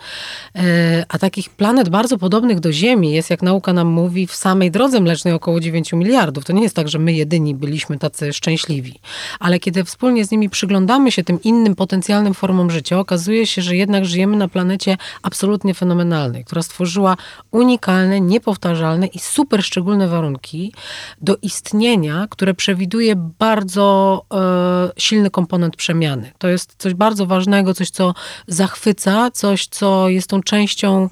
e, 0.56 1.04
a 1.08 1.18
takich 1.18 1.50
planet 1.50 1.88
bardzo 1.88 2.18
podobnych 2.18 2.60
do 2.60 2.72
Ziemi 2.72 3.12
jest, 3.12 3.30
jak 3.30 3.42
nauka 3.42 3.72
nam 3.72 3.88
mówi, 3.88 4.26
w 4.26 4.34
samej 4.34 4.70
drodze 4.70 5.00
mlecznej 5.00 5.34
około 5.34 5.60
9 5.60 5.92
miliardów. 5.92 6.44
To 6.44 6.52
nie 6.52 6.62
jest 6.62 6.76
tak, 6.76 6.88
że 6.88 6.98
my 6.98 7.12
jedyni 7.12 7.54
byliśmy 7.54 7.98
tacy 7.98 8.32
szczęśliwi, 8.32 9.00
ale 9.40 9.58
kiedy 9.58 9.84
wspólnie 9.84 10.24
z 10.24 10.30
nimi 10.30 10.50
przyglądamy 10.50 11.12
się 11.12 11.24
tym 11.24 11.42
innym 11.42 11.74
potencjalnym 11.74 12.34
formom 12.34 12.70
życia, 12.70 12.98
okazuje 12.98 13.46
się, 13.46 13.62
że 13.62 13.76
jednak 13.76 14.04
żyjemy 14.04 14.36
na 14.36 14.48
planecie 14.48 14.96
absolutnie 15.22 15.74
fenomenalnej, 15.74 16.44
która 16.44 16.62
stworzyła 16.62 17.16
unikalne, 17.50 18.20
niepowtarzalne 18.20 19.06
i 19.06 19.18
super 19.18 19.62
szczególne 19.64 20.08
warunki 20.08 20.72
do 21.20 21.36
istnienia, 21.42 22.26
które 22.30 22.54
przewiduje 22.54 23.16
bardzo 23.16 24.22
e, 24.34 24.71
silny 24.98 25.30
komponent 25.30 25.76
przemiany. 25.76 26.32
To 26.38 26.48
jest 26.48 26.74
coś 26.78 26.94
bardzo 26.94 27.26
ważnego, 27.26 27.74
coś, 27.74 27.90
co 27.90 28.14
zachwyca, 28.46 29.30
coś, 29.30 29.66
co 29.66 30.08
jest 30.08 30.28
tą 30.28 30.42
częścią 30.42 31.08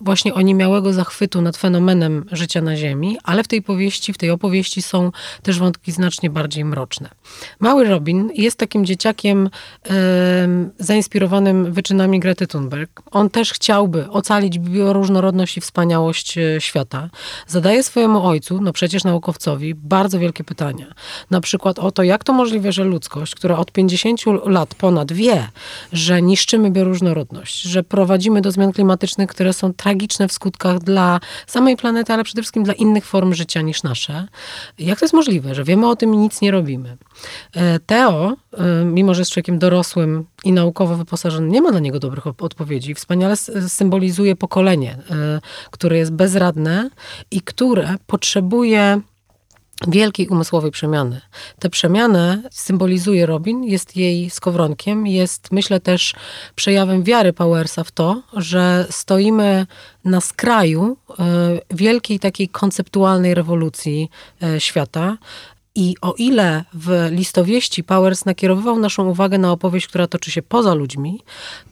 właśnie 0.00 0.34
oniemiałego 0.34 0.92
zachwytu 0.92 1.42
nad 1.42 1.56
fenomenem 1.56 2.24
życia 2.32 2.60
na 2.60 2.76
Ziemi, 2.76 3.18
ale 3.24 3.44
w 3.44 3.48
tej 3.48 3.62
powieści, 3.62 4.12
w 4.12 4.18
tej 4.18 4.30
opowieści 4.30 4.82
są 4.82 5.12
też 5.42 5.58
wątki 5.58 5.92
znacznie 5.92 6.30
bardziej 6.30 6.64
mroczne. 6.64 7.08
Mały 7.60 7.84
Robin 7.84 8.30
jest 8.34 8.56
takim 8.56 8.84
dzieciakiem 8.84 9.50
e, 9.90 9.90
zainspirowanym 10.78 11.72
wyczynami 11.72 12.20
Grety 12.20 12.46
Thunberg. 12.46 13.02
On 13.10 13.30
też 13.30 13.52
chciałby 13.52 14.10
ocalić 14.10 14.58
bioróżnorodność 14.58 15.56
i 15.56 15.60
wspaniałość 15.60 16.38
e, 16.38 16.60
świata. 16.60 17.10
Zadaje 17.46 17.82
swojemu 17.82 18.26
ojcu, 18.26 18.60
no 18.62 18.72
przecież 18.72 19.04
naukowcowi, 19.04 19.74
bardzo 19.74 20.18
wielkie 20.18 20.44
pytania. 20.44 20.86
Na 21.30 21.40
przykład 21.40 21.78
o 21.78 21.90
to, 21.90 22.02
jak 22.02 22.24
to 22.24 22.32
możliwe, 22.32 22.72
że 22.72 22.84
ludzkość, 22.84 23.34
która 23.34 23.56
od 23.56 23.72
50 23.72 24.20
lat 24.44 24.74
ponad 24.74 25.12
wie, 25.12 25.48
że 25.92 26.22
niszczymy 26.22 26.70
bioróżnorodność, 26.70 27.62
że 27.62 27.82
prowadzimy 27.82 28.40
do 28.40 28.52
zmian 28.52 28.72
klimatycznych, 28.72 29.30
które 29.30 29.52
są 29.52 29.72
tragiczne 29.90 30.28
w 30.28 30.32
skutkach 30.32 30.78
dla 30.78 31.20
samej 31.46 31.76
planety, 31.76 32.12
ale 32.12 32.24
przede 32.24 32.42
wszystkim 32.42 32.62
dla 32.62 32.74
innych 32.74 33.06
form 33.06 33.34
życia 33.34 33.62
niż 33.62 33.82
nasze. 33.82 34.26
Jak 34.78 34.98
to 34.98 35.04
jest 35.04 35.14
możliwe, 35.14 35.54
że 35.54 35.64
wiemy 35.64 35.88
o 35.88 35.96
tym 35.96 36.14
i 36.14 36.16
nic 36.16 36.40
nie 36.40 36.50
robimy? 36.50 36.96
E, 37.54 37.80
Teo, 37.80 38.36
e, 38.52 38.84
mimo 38.84 39.14
że 39.14 39.20
jest 39.20 39.30
człowiekiem 39.30 39.58
dorosłym 39.58 40.24
i 40.44 40.52
naukowo 40.52 40.96
wyposażonym, 40.96 41.50
nie 41.50 41.62
ma 41.62 41.70
dla 41.70 41.80
niego 41.80 41.98
dobrych 41.98 42.26
odpowiedzi. 42.26 42.94
Wspaniale 42.94 43.36
symbolizuje 43.68 44.36
pokolenie, 44.36 44.98
e, 45.10 45.40
które 45.70 45.98
jest 45.98 46.12
bezradne 46.12 46.90
i 47.30 47.40
które 47.40 47.94
potrzebuje 48.06 49.00
wielkiej 49.88 50.28
umysłowej 50.28 50.70
przemiany. 50.70 51.20
Tę 51.58 51.70
przemianę 51.70 52.42
symbolizuje 52.50 53.26
Robin, 53.26 53.64
jest 53.64 53.96
jej 53.96 54.30
skowronkiem, 54.30 55.06
jest 55.06 55.52
myślę 55.52 55.80
też 55.80 56.14
przejawem 56.54 57.02
wiary 57.02 57.32
Powersa 57.32 57.84
w 57.84 57.90
to, 57.90 58.22
że 58.36 58.86
stoimy 58.90 59.66
na 60.04 60.20
skraju 60.20 60.96
e, 61.10 61.24
wielkiej 61.70 62.18
takiej 62.18 62.48
konceptualnej 62.48 63.34
rewolucji 63.34 64.10
e, 64.42 64.60
świata, 64.60 65.18
i 65.80 65.96
o 66.00 66.14
ile 66.18 66.64
w 66.74 67.08
listowieści 67.10 67.84
Powers 67.84 68.24
nakierowywał 68.24 68.78
naszą 68.78 69.08
uwagę 69.08 69.38
na 69.38 69.52
opowieść, 69.52 69.86
która 69.86 70.06
toczy 70.06 70.30
się 70.30 70.42
poza 70.42 70.74
ludźmi, 70.74 71.22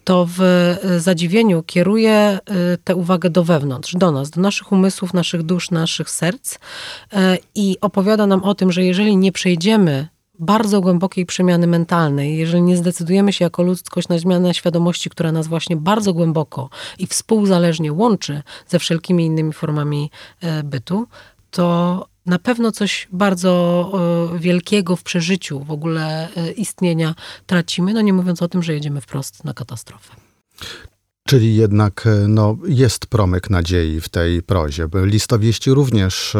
to 0.04 0.26
w 0.36 0.40
e, 0.40 1.00
zadziwieniu 1.00 1.62
kieruje 1.62 2.12
e, 2.12 2.38
tę 2.84 2.96
uwagę 2.96 3.30
do 3.30 3.44
wewnątrz, 3.44 3.94
do 3.94 4.12
nas, 4.12 4.30
do 4.30 4.40
naszych 4.40 4.72
umysłów, 4.72 5.14
naszych 5.14 5.42
dusz, 5.42 5.70
naszych 5.70 6.10
serc 6.10 6.58
e, 7.12 7.38
i 7.54 7.76
opowiada 7.80 8.26
nam 8.26 8.44
o 8.44 8.54
tym, 8.54 8.72
że 8.72 8.84
jeżeli 8.84 9.16
nie 9.16 9.32
przejdziemy 9.32 10.08
bardzo 10.38 10.80
głębokiej 10.80 11.26
przemiany 11.26 11.66
mentalnej, 11.66 12.38
jeżeli 12.38 12.62
nie 12.62 12.76
zdecydujemy 12.76 13.32
się 13.32 13.44
jako 13.44 13.62
ludzkość 13.62 14.08
na 14.08 14.18
zmianę 14.18 14.54
świadomości, 14.54 15.10
która 15.10 15.32
nas 15.32 15.46
właśnie 15.46 15.76
bardzo 15.76 16.12
głęboko 16.12 16.70
i 16.98 17.06
współzależnie 17.06 17.92
łączy 17.92 18.42
ze 18.68 18.78
wszelkimi 18.78 19.26
innymi 19.26 19.52
formami 19.52 20.10
bytu, 20.64 21.06
to 21.50 22.06
na 22.28 22.38
pewno 22.38 22.72
coś 22.72 23.08
bardzo 23.12 23.92
e, 24.34 24.38
wielkiego 24.38 24.96
w 24.96 25.02
przeżyciu 25.02 25.64
w 25.64 25.70
ogóle 25.70 26.28
e, 26.36 26.52
istnienia 26.52 27.14
tracimy, 27.46 27.94
no 27.94 28.00
nie 28.00 28.12
mówiąc 28.12 28.42
o 28.42 28.48
tym, 28.48 28.62
że 28.62 28.74
jedziemy 28.74 29.00
wprost 29.00 29.44
na 29.44 29.54
katastrofę. 29.54 30.12
Czyli 31.28 31.56
jednak 31.56 32.06
e, 32.06 32.28
no, 32.28 32.56
jest 32.68 33.06
promyk 33.06 33.50
nadziei 33.50 34.00
w 34.00 34.08
tej 34.08 34.42
prozie. 34.42 34.88
Listowieści 34.94 35.70
również 35.70 36.36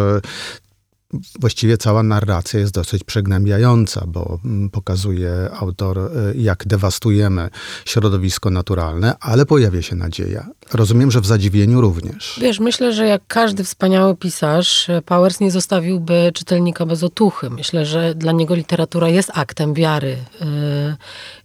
Właściwie 1.41 1.79
cała 1.79 2.03
narracja 2.03 2.61
jest 2.61 2.75
dosyć 2.75 3.05
przygnębiająca, 3.05 4.05
bo 4.07 4.39
mm, 4.45 4.71
pokazuje 4.71 5.51
autor, 5.61 5.99
e, 5.99 6.11
jak 6.35 6.67
dewastujemy 6.67 7.51
środowisko 7.85 8.51
naturalne, 8.51 9.15
ale 9.21 9.47
pojawia 9.47 9.83
się 9.83 9.97
nadzieja. 9.97 10.47
Rozumiem, 10.73 11.11
że 11.11 11.21
w 11.21 11.27
zadziwieniu 11.27 11.81
również. 11.81 12.39
Wiesz, 12.43 12.61
myślę, 12.61 12.93
że 12.93 13.07
jak 13.07 13.23
każdy 13.29 13.65
wspaniały 13.65 14.17
pisarz, 14.17 14.87
Powers 15.07 15.41
nie 15.41 15.51
zostawiłby 15.51 16.31
czytelnika 16.35 16.87
bez 16.87 17.03
otuchy. 17.03 17.51
Myślę, 17.51 17.87
że 17.87 18.15
dla 18.15 18.33
niego 18.33 18.55
literatura 18.55 19.09
jest 19.09 19.31
aktem 19.35 19.75
wiary 19.75 20.17
yy, 20.41 20.47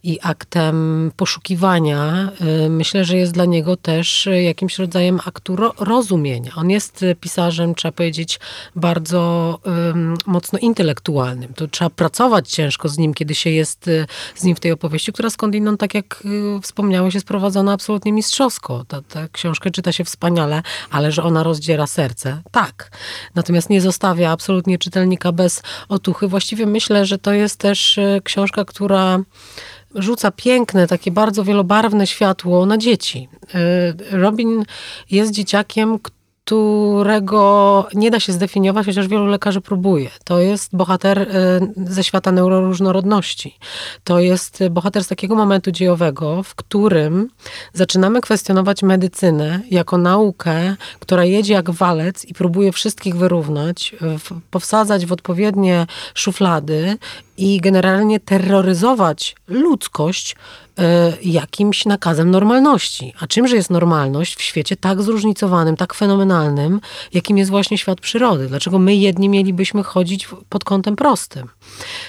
i 0.03 0.19
aktem 0.21 1.11
poszukiwania. 1.17 2.31
Yy, 2.61 2.69
myślę, 2.69 3.05
że 3.05 3.17
jest 3.17 3.33
dla 3.33 3.45
niego 3.45 3.77
też 3.77 4.29
jakimś 4.43 4.79
rodzajem 4.79 5.19
aktu 5.25 5.55
ro 5.55 5.73
rozumienia. 5.79 6.51
On 6.55 6.69
jest 6.69 7.05
pisarzem, 7.19 7.75
trzeba 7.75 7.91
powiedzieć, 7.91 8.39
bardzo 8.75 9.59
mocno 10.25 10.59
intelektualnym. 10.59 11.53
To 11.53 11.67
trzeba 11.67 11.89
pracować 11.89 12.49
ciężko 12.49 12.89
z 12.89 12.97
nim, 12.97 13.13
kiedy 13.13 13.35
się 13.35 13.49
jest 13.49 13.87
y, 13.87 14.05
z 14.35 14.43
nim 14.43 14.55
w 14.55 14.59
tej 14.59 14.71
opowieści, 14.71 15.13
która 15.13 15.29
skądinąd, 15.29 15.79
tak 15.79 15.93
jak 15.93 16.23
y, 16.25 16.61
wspomniałeś, 16.61 17.13
jest 17.13 17.27
prowadzona 17.27 17.73
absolutnie 17.73 18.13
mistrzowsko. 18.13 18.85
Ta, 18.87 19.01
ta 19.01 19.27
książkę 19.27 19.71
czyta 19.71 19.91
się 19.91 20.03
wspaniale, 20.03 20.63
ale 20.91 21.11
że 21.11 21.23
ona 21.23 21.43
rozdziera 21.43 21.87
serce, 21.87 22.41
tak. 22.51 22.91
Natomiast 23.35 23.69
nie 23.69 23.81
zostawia 23.81 24.31
absolutnie 24.31 24.77
czytelnika 24.77 25.31
bez 25.31 25.63
otuchy. 25.89 26.27
Właściwie 26.27 26.65
myślę, 26.65 27.05
że 27.05 27.17
to 27.17 27.33
jest 27.33 27.59
też 27.59 27.97
y, 27.97 28.21
książka, 28.23 28.65
która 28.65 29.19
rzuca 29.95 30.31
piękne, 30.31 30.87
takie 30.87 31.11
bardzo 31.11 31.43
wielobarwne 31.43 32.07
światło 32.07 32.65
na 32.65 32.77
dzieci. 32.77 33.29
Robin 34.11 34.65
jest 35.11 35.31
dzieciakiem, 35.31 35.99
którego 36.45 37.87
nie 37.93 38.11
da 38.11 38.19
się 38.19 38.33
zdefiniować, 38.33 38.85
chociaż 38.85 39.07
wielu 39.07 39.25
lekarzy 39.25 39.61
próbuje. 39.61 40.09
To 40.23 40.39
jest 40.39 40.75
bohater 40.75 41.21
y, 41.21 41.27
ze 41.93 42.03
świata 42.03 42.31
neuroróżnorodności. 42.31 43.57
To 44.03 44.19
jest 44.19 44.59
bohater 44.71 45.03
z 45.03 45.07
takiego 45.07 45.35
momentu 45.35 45.71
dziejowego, 45.71 46.43
w 46.43 46.55
którym 46.55 47.29
zaczynamy 47.73 48.21
kwestionować 48.21 48.83
medycynę 48.83 49.59
jako 49.71 49.97
naukę, 49.97 50.75
która 50.99 51.25
jedzie 51.25 51.53
jak 51.53 51.71
walec 51.71 52.25
i 52.25 52.33
próbuje 52.33 52.71
wszystkich 52.71 53.15
wyrównać, 53.15 53.95
powsadzać 54.51 55.05
w 55.05 55.11
odpowiednie 55.11 55.87
szuflady 56.13 56.97
i 57.37 57.61
generalnie 57.61 58.19
terroryzować 58.19 59.35
ludzkość 59.47 60.35
E, 60.79 61.13
jakimś 61.21 61.85
nakazem 61.85 62.31
normalności. 62.31 63.13
A 63.19 63.27
czymże 63.27 63.55
jest 63.55 63.69
normalność 63.69 64.35
w 64.35 64.41
świecie 64.41 64.75
tak 64.75 65.01
zróżnicowanym, 65.01 65.77
tak 65.77 65.93
fenomenalnym, 65.93 66.79
jakim 67.13 67.37
jest 67.37 67.51
właśnie 67.51 67.77
świat 67.77 68.01
przyrody? 68.01 68.47
Dlaczego 68.47 68.79
my 68.79 68.95
jedni 68.95 69.29
mielibyśmy 69.29 69.83
chodzić 69.83 70.27
pod 70.49 70.63
kątem 70.63 70.95
prostym? 70.95 71.49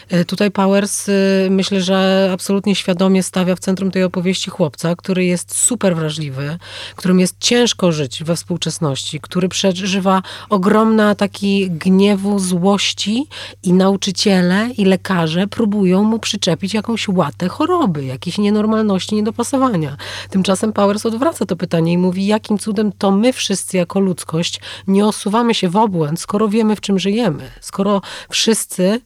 E, 0.09 0.25
tutaj 0.25 0.51
Powers 0.51 1.09
e, 1.09 1.13
myślę, 1.51 1.81
że 1.81 2.31
absolutnie 2.33 2.75
świadomie 2.75 3.23
stawia 3.23 3.57
w 3.57 3.61
centrum 3.61 3.91
tej 3.91 4.03
opowieści 4.03 4.51
chłopca, 4.51 4.97
który 4.97 5.25
jest 5.25 5.59
super 5.59 5.97
wrażliwy, 5.97 6.59
którym 6.97 7.21
jest 7.21 7.37
ciężko 7.39 7.93
żyć 7.93 8.25
we 8.25 8.37
współczesności, 8.37 9.21
który 9.21 9.49
przeżywa 9.49 10.23
ogromne 10.51 11.09
ataki 11.09 11.71
gniewu, 11.71 12.39
złości 12.39 13.27
i 13.63 13.73
nauczyciele 13.73 14.71
i 14.79 14.85
lekarze 14.85 15.14
próbują 15.51 16.05
mu 16.05 16.19
przyczepić 16.19 16.75
jakąś 16.75 17.09
łatę 17.09 17.49
choroby, 17.49 18.05
jakiś 18.05 18.39
nie 18.39 18.55
nienormalności, 18.55 19.15
niedopasowania. 19.15 19.97
Tymczasem 20.31 20.73
Powers 20.73 21.07
odwraca 21.07 21.47
to 21.47 21.57
pytanie 21.57 21.93
i 21.93 21.99
mówi, 21.99 22.27
jakim 22.27 22.59
cudem 22.59 22.93
to 22.93 23.11
my 23.11 23.33
wszyscy 23.33 23.77
jako 23.77 24.01
ludzkość 24.01 24.61
nie 24.87 25.07
osuwamy 25.07 25.55
się 25.55 25.69
w 25.69 25.77
obłęd, 25.77 26.21
skoro 26.21 26.49
wiemy, 26.49 26.77
w 26.77 26.81
czym 26.81 26.99
żyjemy. 26.99 27.51
Skoro 27.61 28.01
wszyscy 28.29 29.01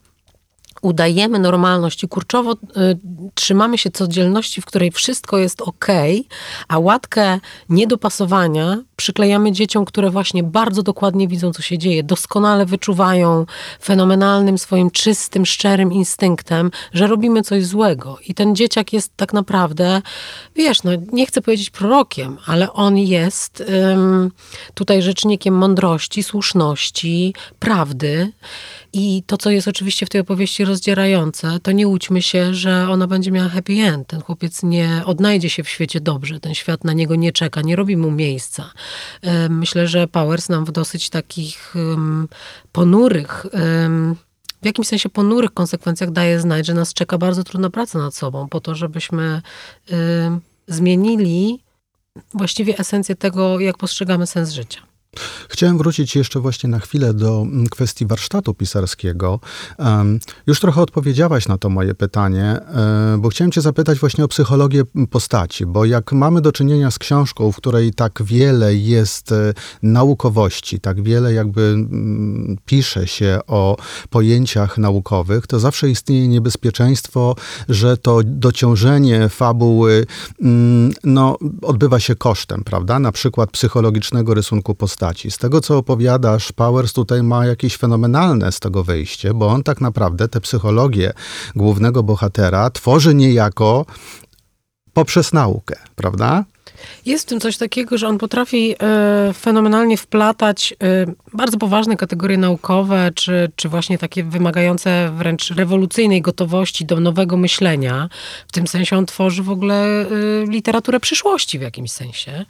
udajemy 0.82 1.38
normalność 1.38 2.04
i 2.04 2.08
kurczowo 2.08 2.52
y, 2.52 2.56
trzymamy 3.34 3.78
się 3.78 3.90
codzienności, 3.90 4.60
w 4.60 4.64
której 4.64 4.90
wszystko 4.90 5.38
jest 5.38 5.62
ok, 5.62 5.86
a 6.68 6.78
łatkę 6.78 7.40
niedopasowania 7.68 8.78
przyklejamy 8.96 9.52
dzieciom, 9.52 9.84
które 9.84 10.10
właśnie 10.10 10.42
bardzo 10.42 10.82
dokładnie 10.82 11.28
widzą, 11.28 11.52
co 11.52 11.62
się 11.62 11.78
dzieje, 11.78 12.02
doskonale 12.02 12.66
wyczuwają 12.66 13.46
fenomenalnym 13.82 14.58
swoim 14.58 14.90
czystym, 14.90 15.46
szczerym 15.46 15.92
instynktem, 15.92 16.70
że 16.92 17.06
robimy 17.06 17.42
coś 17.42 17.66
złego. 17.66 18.18
I 18.28 18.34
ten 18.34 18.56
dzieciak 18.56 18.92
jest 18.92 19.16
tak 19.16 19.32
naprawdę, 19.32 20.02
wiesz, 20.56 20.82
no 20.82 20.90
nie 21.12 21.26
chcę 21.26 21.42
powiedzieć 21.42 21.70
prorokiem, 21.70 22.38
ale 22.46 22.72
on 22.72 22.98
jest 22.98 23.64
tutaj 24.74 25.02
rzecznikiem 25.02 25.54
mądrości, 25.54 26.22
słuszności, 26.22 27.34
prawdy. 27.58 28.32
I 28.92 29.22
to, 29.26 29.36
co 29.36 29.50
jest 29.50 29.68
oczywiście 29.68 30.06
w 30.06 30.08
tej 30.08 30.20
opowieści 30.20 30.64
rozdzierające, 30.64 31.58
to 31.62 31.72
nie 31.72 31.88
łudźmy 31.88 32.22
się, 32.22 32.54
że 32.54 32.88
ona 32.90 33.06
będzie 33.06 33.30
miała 33.30 33.48
happy 33.48 33.72
end. 33.72 34.08
Ten 34.08 34.22
chłopiec 34.22 34.62
nie 34.62 35.02
odnajdzie 35.06 35.50
się 35.50 35.62
w 35.62 35.68
świecie 35.68 36.00
dobrze, 36.00 36.40
ten 36.40 36.54
świat 36.54 36.84
na 36.84 36.92
niego 36.92 37.14
nie 37.14 37.32
czeka, 37.32 37.62
nie 37.62 37.76
robi 37.76 37.96
mu 37.96 38.10
miejsca. 38.10 38.72
Myślę, 39.50 39.86
że 39.86 40.08
Powers 40.08 40.48
nam 40.48 40.64
w 40.64 40.72
dosyć 40.72 41.10
takich 41.10 41.74
ponurych, 42.72 43.46
w 44.62 44.66
jakimś 44.66 44.88
sensie 44.88 45.08
ponurych 45.08 45.54
konsekwencjach 45.54 46.10
daje 46.10 46.40
znać, 46.40 46.66
że 46.66 46.74
nas 46.74 46.94
czeka 46.94 47.18
bardzo 47.18 47.44
trudna 47.44 47.70
praca 47.70 47.98
nad 47.98 48.14
sobą, 48.14 48.48
po 48.48 48.60
to, 48.60 48.74
żebyśmy 48.74 49.42
um, 49.90 50.40
zmienili 50.68 51.62
właściwie 52.34 52.78
esencję 52.78 53.16
tego, 53.16 53.60
jak 53.60 53.78
postrzegamy 53.78 54.26
sens 54.26 54.50
życia. 54.50 54.87
Chciałem 55.48 55.78
wrócić 55.78 56.16
jeszcze 56.16 56.40
właśnie 56.40 56.70
na 56.70 56.78
chwilę 56.78 57.14
do 57.14 57.42
mm, 57.42 57.66
kwestii 57.66 58.06
warsztatu 58.06 58.54
pisarskiego. 58.54 59.40
Już 60.46 60.60
trochę 60.60 60.82
odpowiedziałaś 60.82 61.48
na 61.48 61.58
to 61.58 61.68
moje 61.68 61.94
pytanie, 61.94 62.44
e, 62.44 63.18
bo 63.18 63.28
chciałem 63.28 63.52
cię 63.52 63.60
zapytać 63.60 63.98
właśnie 63.98 64.24
o 64.24 64.28
psychologię 64.28 64.82
postaci, 65.10 65.66
bo 65.66 65.84
jak 65.84 66.12
mamy 66.12 66.40
do 66.40 66.52
czynienia 66.52 66.90
z 66.90 66.98
książką, 66.98 67.52
w 67.52 67.56
której 67.56 67.94
tak 67.94 68.22
wiele 68.22 68.74
jest 68.74 69.32
e, 69.32 69.54
naukowości, 69.82 70.80
tak 70.80 71.02
wiele 71.02 71.32
jakby 71.32 71.60
mm, 71.60 72.56
pisze 72.66 73.06
się 73.06 73.38
o 73.46 73.76
pojęciach 74.10 74.78
naukowych, 74.78 75.46
to 75.46 75.60
zawsze 75.60 75.90
istnieje 75.90 76.28
niebezpieczeństwo, 76.28 77.36
że 77.68 77.96
to 77.96 78.20
dociążenie 78.24 79.28
fabuły 79.28 80.06
mm, 80.42 80.92
no, 81.04 81.36
odbywa 81.62 82.00
się 82.00 82.16
kosztem, 82.16 82.64
prawda? 82.64 82.98
Na 82.98 83.12
przykład 83.12 83.50
psychologicznego 83.50 84.34
rysunku 84.34 84.74
postaci 84.74 84.98
postaci. 85.08 85.30
Z 85.30 85.38
tego, 85.38 85.60
co 85.60 85.78
opowiadasz, 85.78 86.52
Powers 86.52 86.92
tutaj 86.92 87.22
ma 87.22 87.46
jakieś 87.46 87.76
fenomenalne 87.76 88.52
z 88.52 88.60
tego 88.60 88.84
wyjście, 88.84 89.34
bo 89.34 89.46
on 89.48 89.62
tak 89.62 89.80
naprawdę 89.80 90.28
tę 90.28 90.40
psychologię 90.40 91.12
głównego 91.56 92.02
bohatera 92.02 92.70
tworzy 92.70 93.14
niejako 93.14 93.86
poprzez 94.92 95.32
naukę, 95.32 95.76
prawda? 95.96 96.44
Jest 97.06 97.24
w 97.24 97.28
tym 97.28 97.40
coś 97.40 97.56
takiego, 97.56 97.98
że 97.98 98.08
on 98.08 98.18
potrafi 98.18 98.74
e, 98.80 99.32
fenomenalnie 99.34 99.96
wplatać 99.96 100.74
e, 100.82 101.06
bardzo 101.34 101.58
poważne 101.58 101.96
kategorie 101.96 102.38
naukowe, 102.38 103.10
czy, 103.14 103.50
czy 103.56 103.68
właśnie 103.68 103.98
takie 103.98 104.24
wymagające 104.24 105.10
wręcz 105.16 105.50
rewolucyjnej 105.50 106.22
gotowości 106.22 106.86
do 106.86 107.00
nowego 107.00 107.36
myślenia. 107.36 108.08
W 108.48 108.52
tym 108.52 108.66
sensie 108.66 108.96
on 108.96 109.06
tworzy 109.06 109.42
w 109.42 109.50
ogóle 109.50 109.84
e, 109.84 110.06
literaturę 110.46 111.00
przyszłości 111.00 111.58
w 111.58 111.62
jakimś 111.62 111.92
sensie. 111.92 112.44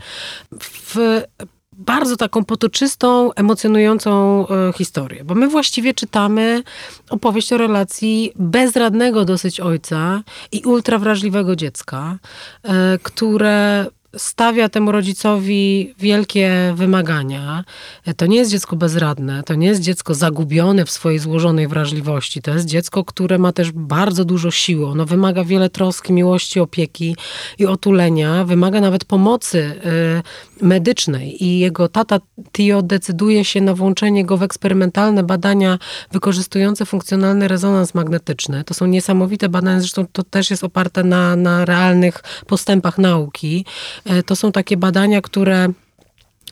W 0.61 1.23
bardzo 1.79 2.17
taką 2.17 2.45
potoczystą, 2.45 3.33
emocjonującą 3.33 4.47
e, 4.49 4.73
historię, 4.73 5.25
bo 5.25 5.35
my 5.35 5.49
właściwie 5.49 5.95
czytamy 5.95 6.63
opowieść 7.11 7.53
o 7.53 7.59
relacji 7.59 8.33
bezradnego 8.37 9.25
dosyć 9.25 9.61
ojca 9.61 10.23
i 10.53 10.63
ultrawrażliwego 10.65 11.57
dziecka, 11.57 12.19
e, 12.63 12.99
które 13.03 13.87
stawia 14.17 14.69
temu 14.69 14.93
rodzicowi 14.93 15.95
wielkie 15.99 16.73
wymagania. 16.77 17.65
To 18.17 18.27
nie 18.27 18.37
jest 18.37 18.51
dziecko 18.51 18.77
bezradne, 18.77 19.43
to 19.43 19.55
nie 19.55 19.67
jest 19.67 19.81
dziecko 19.81 20.15
zagubione 20.15 20.85
w 20.85 20.91
swojej 20.91 21.19
złożonej 21.19 21.69
wrażliwości. 21.69 22.43
To 22.43 22.51
jest 22.51 22.67
dziecko, 22.67 23.05
które 23.05 23.39
ma 23.39 23.53
też 23.53 23.73
bardzo 23.73 24.25
dużo 24.25 24.51
siły. 24.51 24.87
Ono 24.87 25.07
wymaga 25.07 25.45
wiele 25.45 25.71
troski, 25.71 26.13
miłości, 26.13 26.61
opieki 26.61 27.17
i 27.59 27.67
otulenia. 27.67 28.45
Wymaga 28.45 28.81
nawet 28.81 29.05
pomocy 29.05 29.59
y, 30.63 30.65
medycznej. 30.65 31.45
I 31.45 31.59
jego 31.59 31.89
tata 31.89 32.21
Tio 32.53 32.83
decyduje 32.83 33.45
się 33.45 33.61
na 33.61 33.75
włączenie 33.75 34.25
go 34.25 34.37
w 34.37 34.43
eksperymentalne 34.43 35.23
badania 35.23 35.79
wykorzystujące 36.13 36.87
funkcjonalny 36.87 37.49
rezonans 37.49 37.95
magnetyczny. 37.95 38.65
To 38.65 38.75
są 38.75 38.87
niesamowite 38.87 39.49
badania, 39.49 39.81
zresztą 39.81 40.07
to 40.13 40.23
też 40.23 40.51
jest 40.51 40.65
oparte 40.65 41.05
na, 41.05 41.37
na 41.37 41.65
realnych 41.65 42.23
postępach 42.47 42.99
nauki. 42.99 43.65
E, 44.05 44.23
to 44.23 44.37
są 44.37 44.53
takie 44.53 44.77
badania, 44.77 45.21
które 45.21 45.69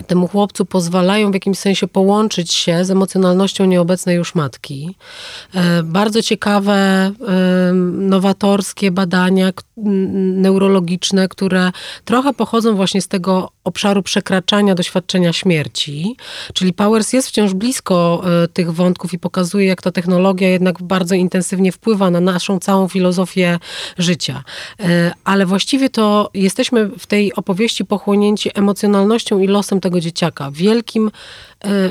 temu 0.07 0.29
chłopcu 0.29 0.65
pozwalają 0.65 1.31
w 1.31 1.35
jakimś 1.35 1.59
sensie 1.59 1.89
połączyć 1.89 2.53
się 2.53 2.85
z 2.85 2.91
emocjonalnością 2.91 3.65
nieobecnej 3.65 4.17
już 4.17 4.35
matki. 4.35 4.95
E, 5.55 5.83
bardzo 5.83 6.23
ciekawe, 6.23 6.75
e, 6.75 7.13
nowatorskie 7.93 8.91
badania 8.91 9.53
neurologiczne, 9.77 11.29
które 11.29 11.73
trochę 12.05 12.33
pochodzą 12.33 12.77
właśnie 12.77 13.03
z 13.03 13.09
tego 13.09 13.51
obszaru 13.65 14.03
przekraczania 14.03 14.75
doświadczenia 14.75 15.33
śmierci. 15.33 16.17
Czyli 16.55 16.73
Powers 16.73 17.13
jest 17.13 17.29
wciąż 17.29 17.55
blisko 17.55 18.23
e, 18.45 18.49
tych 18.49 18.73
wątków 18.73 19.15
i 19.15 19.19
pokazuje, 19.19 19.67
jak 19.67 19.83
ta 19.83 19.91
technologia 19.91 20.49
jednak 20.49 20.83
bardzo 20.83 21.15
intensywnie 21.15 21.73
wpływa 21.73 22.11
na 22.11 22.21
naszą 22.21 22.59
całą 22.59 22.89
filozofię 22.89 23.59
życia. 23.99 24.43
Ale 25.25 25.47
właściwie 25.47 25.91
to 25.91 26.31
jesteśmy 26.35 26.91
w 26.99 27.07
tej 27.07 27.35
opowieści 27.35 27.85
pochłonięci 27.85 28.51
emocjonalnością 28.55 29.39
i 29.39 29.47
losem 29.47 29.81
tego 29.87 30.01
dzieciaka. 30.01 30.51
Wielkim 30.51 31.11
e, 31.65 31.91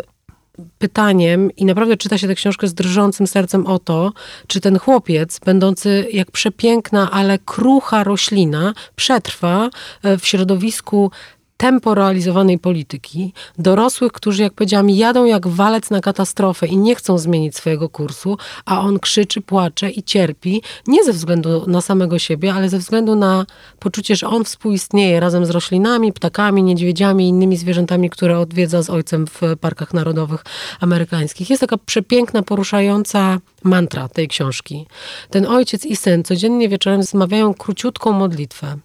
pytaniem 0.77 1.51
i 1.51 1.65
naprawdę 1.65 1.97
czyta 1.97 2.17
się 2.17 2.27
tę 2.27 2.35
książkę 2.35 2.67
z 2.67 2.73
drżącym 2.73 3.27
sercem 3.27 3.67
o 3.67 3.79
to, 3.79 4.13
czy 4.47 4.61
ten 4.61 4.79
chłopiec, 4.79 5.39
będący 5.45 6.07
jak 6.11 6.31
przepiękna, 6.31 7.11
ale 7.11 7.39
krucha 7.39 8.03
roślina, 8.03 8.73
przetrwa 8.95 9.69
e, 10.03 10.17
w 10.17 10.27
środowisku 10.27 11.11
temporalizowanej 11.57 12.59
polityki, 12.59 13.33
dorosłych, 13.57 14.11
którzy, 14.11 14.43
jak 14.43 14.53
powiedziałam, 14.53 14.89
jadą 14.89 15.25
jak 15.25 15.47
walec 15.47 15.89
na 15.89 16.01
katastrofę 16.01 16.67
i 16.67 16.77
nie 16.77 16.95
chcą 16.95 17.17
zmienić 17.17 17.55
swojego 17.55 17.89
kursu, 17.89 18.37
a 18.65 18.81
on 18.81 18.99
krzyczy, 18.99 19.41
płacze 19.41 19.89
i 19.89 20.03
cierpi, 20.03 20.61
nie 20.87 21.03
ze 21.03 21.13
względu 21.13 21.63
na 21.67 21.81
samego 21.81 22.19
siebie, 22.19 22.53
ale 22.53 22.69
ze 22.69 22.77
względu 22.77 23.15
na 23.15 23.45
poczucie, 23.79 24.15
że 24.15 24.27
on 24.27 24.43
współistnieje 24.43 25.19
razem 25.19 25.45
z 25.45 25.49
roślinami, 25.49 26.13
ptakami, 26.13 26.63
niedźwiedziami 26.63 27.25
i 27.25 27.29
innymi 27.29 27.57
zwierzętami, 27.57 28.09
które 28.09 28.39
odwiedza 28.39 28.83
z 28.83 28.89
ojcem 28.89 29.27
w 29.27 29.41
parkach 29.61 29.93
narodowych 29.93 30.43
amerykańskich. 30.79 31.49
Jest 31.49 31.61
taka 31.61 31.77
przepiękna, 31.77 32.43
poruszająca 32.43 33.39
mantra 33.63 34.07
tej 34.07 34.27
książki. 34.27 34.85
Ten 35.29 35.45
ojciec 35.45 35.85
i 35.85 35.95
syn 35.95 36.23
codziennie 36.23 36.69
wieczorem 36.69 37.03
zmawiają 37.03 37.53
króciutką 37.53 38.11
modlitwę 38.11 38.77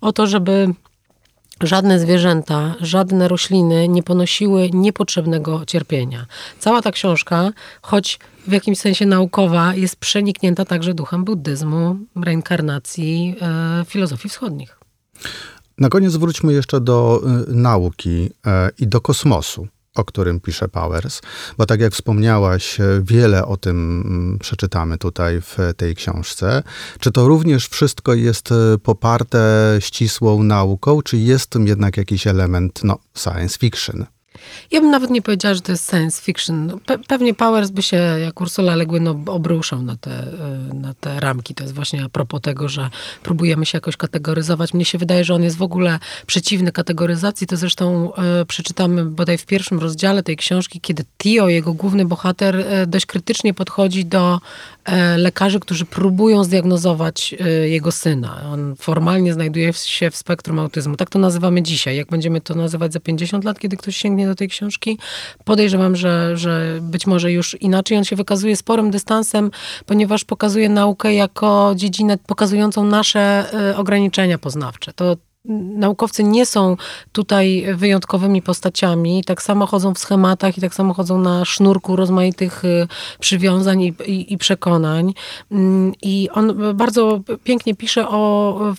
o 0.00 0.12
to, 0.12 0.26
żeby 0.26 0.74
żadne 1.62 2.00
zwierzęta, 2.00 2.74
żadne 2.80 3.28
rośliny 3.28 3.88
nie 3.88 4.02
ponosiły 4.02 4.70
niepotrzebnego 4.72 5.66
cierpienia. 5.66 6.26
Cała 6.58 6.82
ta 6.82 6.92
książka, 6.92 7.50
choć 7.82 8.18
w 8.46 8.52
jakimś 8.52 8.78
sensie 8.78 9.06
naukowa, 9.06 9.74
jest 9.74 9.96
przeniknięta 9.96 10.64
także 10.64 10.94
duchem 10.94 11.24
buddyzmu, 11.24 11.96
reinkarnacji, 12.16 13.36
e, 13.42 13.84
filozofii 13.84 14.28
wschodnich. 14.28 14.78
Na 15.78 15.88
koniec 15.88 16.16
wróćmy 16.16 16.52
jeszcze 16.52 16.80
do 16.80 17.22
y, 17.48 17.54
nauki 17.54 18.30
e, 18.46 18.70
i 18.78 18.86
do 18.86 19.00
kosmosu 19.00 19.68
o 19.98 20.04
którym 20.04 20.40
pisze 20.40 20.68
Powers, 20.68 21.20
bo 21.58 21.66
tak 21.66 21.80
jak 21.80 21.92
wspomniałaś, 21.92 22.78
wiele 23.02 23.46
o 23.46 23.56
tym 23.56 24.02
mm, 24.06 24.38
przeczytamy 24.38 24.98
tutaj 24.98 25.40
w 25.40 25.56
tej 25.76 25.94
książce. 25.94 26.62
Czy 27.00 27.12
to 27.12 27.28
również 27.28 27.68
wszystko 27.68 28.14
jest 28.14 28.52
e, 28.52 28.78
poparte 28.78 29.38
ścisłą 29.80 30.42
nauką, 30.42 31.02
czy 31.02 31.16
jest 31.16 31.50
tym 31.50 31.66
jednak 31.66 31.96
jakiś 31.96 32.26
element 32.26 32.80
no, 32.84 32.98
science 33.14 33.58
fiction? 33.58 34.06
Ja 34.70 34.80
bym 34.80 34.90
nawet 34.90 35.10
nie 35.10 35.22
powiedziała, 35.22 35.54
że 35.54 35.60
to 35.60 35.72
jest 35.72 35.90
science 35.90 36.22
fiction. 36.22 36.66
No, 36.66 36.78
pe 36.86 36.98
pewnie 36.98 37.34
Powers 37.34 37.70
by 37.70 37.82
się, 37.82 37.96
jak 37.96 38.40
Ursula 38.40 38.76
Legły, 38.76 39.00
no, 39.00 39.20
obruszał 39.26 39.82
na 39.82 39.96
te, 39.96 40.22
y, 40.70 40.74
na 40.74 40.94
te 40.94 41.20
ramki. 41.20 41.54
To 41.54 41.64
jest 41.64 41.74
właśnie 41.74 42.04
a 42.04 42.08
propos 42.08 42.40
tego, 42.40 42.68
że 42.68 42.90
próbujemy 43.22 43.66
się 43.66 43.76
jakoś 43.76 43.96
kategoryzować. 43.96 44.74
Mnie 44.74 44.84
się 44.84 44.98
wydaje, 44.98 45.24
że 45.24 45.34
on 45.34 45.42
jest 45.42 45.56
w 45.56 45.62
ogóle 45.62 45.98
przeciwny 46.26 46.72
kategoryzacji. 46.72 47.46
To 47.46 47.56
zresztą 47.56 48.12
y, 48.42 48.46
przeczytamy 48.46 49.04
bodaj 49.04 49.38
w 49.38 49.46
pierwszym 49.46 49.78
rozdziale 49.78 50.22
tej 50.22 50.36
książki, 50.36 50.80
kiedy 50.80 51.04
Tio, 51.18 51.48
jego 51.48 51.72
główny 51.74 52.04
bohater, 52.04 52.56
y, 52.56 52.86
dość 52.86 53.06
krytycznie 53.06 53.54
podchodzi 53.54 54.04
do 54.04 54.40
y, 54.88 54.92
lekarzy, 55.16 55.60
którzy 55.60 55.84
próbują 55.84 56.44
zdiagnozować 56.44 57.34
y, 57.40 57.68
jego 57.68 57.92
syna. 57.92 58.42
On 58.52 58.76
formalnie 58.76 59.32
znajduje 59.32 59.72
się 59.72 60.10
w 60.10 60.16
spektrum 60.16 60.58
autyzmu. 60.58 60.96
Tak 60.96 61.10
to 61.10 61.18
nazywamy 61.18 61.62
dzisiaj. 61.62 61.96
Jak 61.96 62.08
będziemy 62.08 62.40
to 62.40 62.54
nazywać 62.54 62.92
za 62.92 63.00
50 63.00 63.44
lat, 63.44 63.58
kiedy 63.58 63.76
ktoś 63.76 63.96
sięgnie 63.96 64.27
do 64.28 64.34
tej 64.34 64.48
książki. 64.48 64.98
Podejrzewam, 65.44 65.96
że, 65.96 66.36
że 66.36 66.78
być 66.82 67.06
może 67.06 67.32
już 67.32 67.56
inaczej. 67.60 67.98
On 67.98 68.04
się 68.04 68.16
wykazuje 68.16 68.56
sporym 68.56 68.90
dystansem, 68.90 69.50
ponieważ 69.86 70.24
pokazuje 70.24 70.68
naukę 70.68 71.14
jako 71.14 71.72
dziedzinę 71.76 72.18
pokazującą 72.26 72.84
nasze 72.84 73.44
y, 73.70 73.76
ograniczenia 73.76 74.38
poznawcze. 74.38 74.92
To 74.92 75.16
naukowcy 75.74 76.24
nie 76.24 76.46
są 76.46 76.76
tutaj 77.12 77.66
wyjątkowymi 77.74 78.42
postaciami, 78.42 79.24
tak 79.24 79.42
samo 79.42 79.66
chodzą 79.66 79.94
w 79.94 79.98
schematach 79.98 80.58
i 80.58 80.60
tak 80.60 80.74
samo 80.74 80.94
chodzą 80.94 81.20
na 81.20 81.44
sznurku 81.44 81.96
rozmaitych 81.96 82.64
y, 82.64 82.88
przywiązań 83.20 83.82
i, 83.82 83.94
i, 84.06 84.32
i 84.32 84.38
przekonań. 84.38 85.14
Mm, 85.50 85.92
I 86.02 86.28
on 86.32 86.76
bardzo 86.76 87.20
pięknie 87.44 87.74
pisze 87.74 88.08
o 88.08 88.74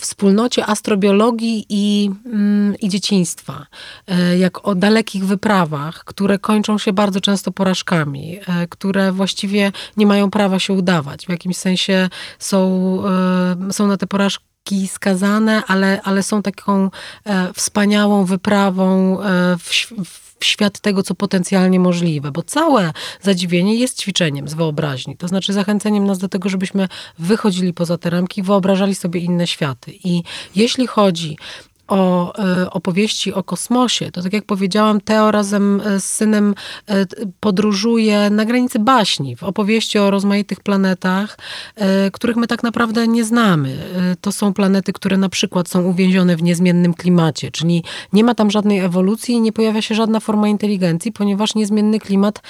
wspólnocie 0.00 0.66
astrobiologii 0.66 1.66
i, 1.68 2.10
mm, 2.26 2.74
i 2.80 2.88
dzieciństwa, 2.88 3.66
e, 4.06 4.38
jak 4.38 4.68
o 4.68 4.74
dalekich 4.74 5.26
wyprawach, 5.26 6.04
które 6.04 6.38
kończą 6.38 6.78
się 6.78 6.92
bardzo 6.92 7.20
często 7.20 7.52
porażkami, 7.52 8.38
e, 8.46 8.66
które 8.68 9.12
właściwie 9.12 9.72
nie 9.96 10.06
mają 10.06 10.30
prawa 10.30 10.58
się 10.58 10.72
udawać. 10.72 11.26
W 11.26 11.30
jakimś 11.30 11.56
sensie 11.56 12.08
są, 12.38 13.02
e, 13.68 13.72
są 13.72 13.86
na 13.86 13.96
te 13.96 14.06
porażki 14.06 14.88
skazane, 14.88 15.62
ale, 15.66 16.00
ale 16.02 16.22
są 16.22 16.42
taką 16.42 16.90
wspaniałą 17.54 18.24
wyprawą 18.24 19.18
w, 19.58 19.92
w 20.04 20.25
w 20.38 20.44
świat 20.44 20.80
tego, 20.80 21.02
co 21.02 21.14
potencjalnie 21.14 21.80
możliwe, 21.80 22.30
bo 22.32 22.42
całe 22.42 22.92
zadziwienie 23.22 23.74
jest 23.74 24.00
ćwiczeniem 24.00 24.48
z 24.48 24.54
wyobraźni, 24.54 25.16
to 25.16 25.28
znaczy 25.28 25.52
zachęceniem 25.52 26.06
nas 26.06 26.18
do 26.18 26.28
tego, 26.28 26.48
żebyśmy 26.48 26.88
wychodzili 27.18 27.72
poza 27.72 27.98
te 27.98 28.10
ramki, 28.10 28.42
wyobrażali 28.42 28.94
sobie 28.94 29.20
inne 29.20 29.46
światy. 29.46 29.92
I 30.04 30.22
jeśli 30.54 30.86
chodzi 30.86 31.36
o 31.88 32.32
e, 32.38 32.70
opowieści 32.70 33.32
o 33.32 33.42
kosmosie, 33.42 34.10
to 34.10 34.22
tak 34.22 34.32
jak 34.32 34.44
powiedziałam, 34.44 35.00
Teo 35.00 35.30
razem 35.30 35.80
e, 35.80 36.00
z 36.00 36.04
synem 36.04 36.54
e, 36.88 37.06
podróżuje 37.40 38.30
na 38.30 38.44
granicy 38.44 38.78
baśni, 38.78 39.36
w 39.36 39.42
opowieści 39.42 39.98
o 39.98 40.10
rozmaitych 40.10 40.60
planetach, 40.60 41.38
których 42.12 42.36
my 42.36 42.46
tak 42.46 42.62
naprawdę 42.62 43.08
nie 43.08 43.24
znamy. 43.24 43.78
To 44.20 44.32
są 44.32 44.52
planety, 44.52 44.92
które 44.92 45.16
na 45.16 45.28
przykład 45.28 45.68
są 45.68 45.82
uwięzione 45.82 46.36
w 46.36 46.42
niezmiennym 46.42 46.94
klimacie, 46.94 47.50
czyli 47.50 47.84
nie 48.12 48.24
ma 48.24 48.34
tam 48.34 48.50
żadnej 48.50 48.78
ewolucji 48.78 49.34
i 49.34 49.40
nie 49.40 49.52
pojawia 49.52 49.82
się 49.82 49.94
żadna 49.94 50.20
forma 50.20 50.48
inteligencji, 50.48 51.12
ponieważ 51.12 51.54
niezmienny 51.54 52.00
klimat 52.00 52.42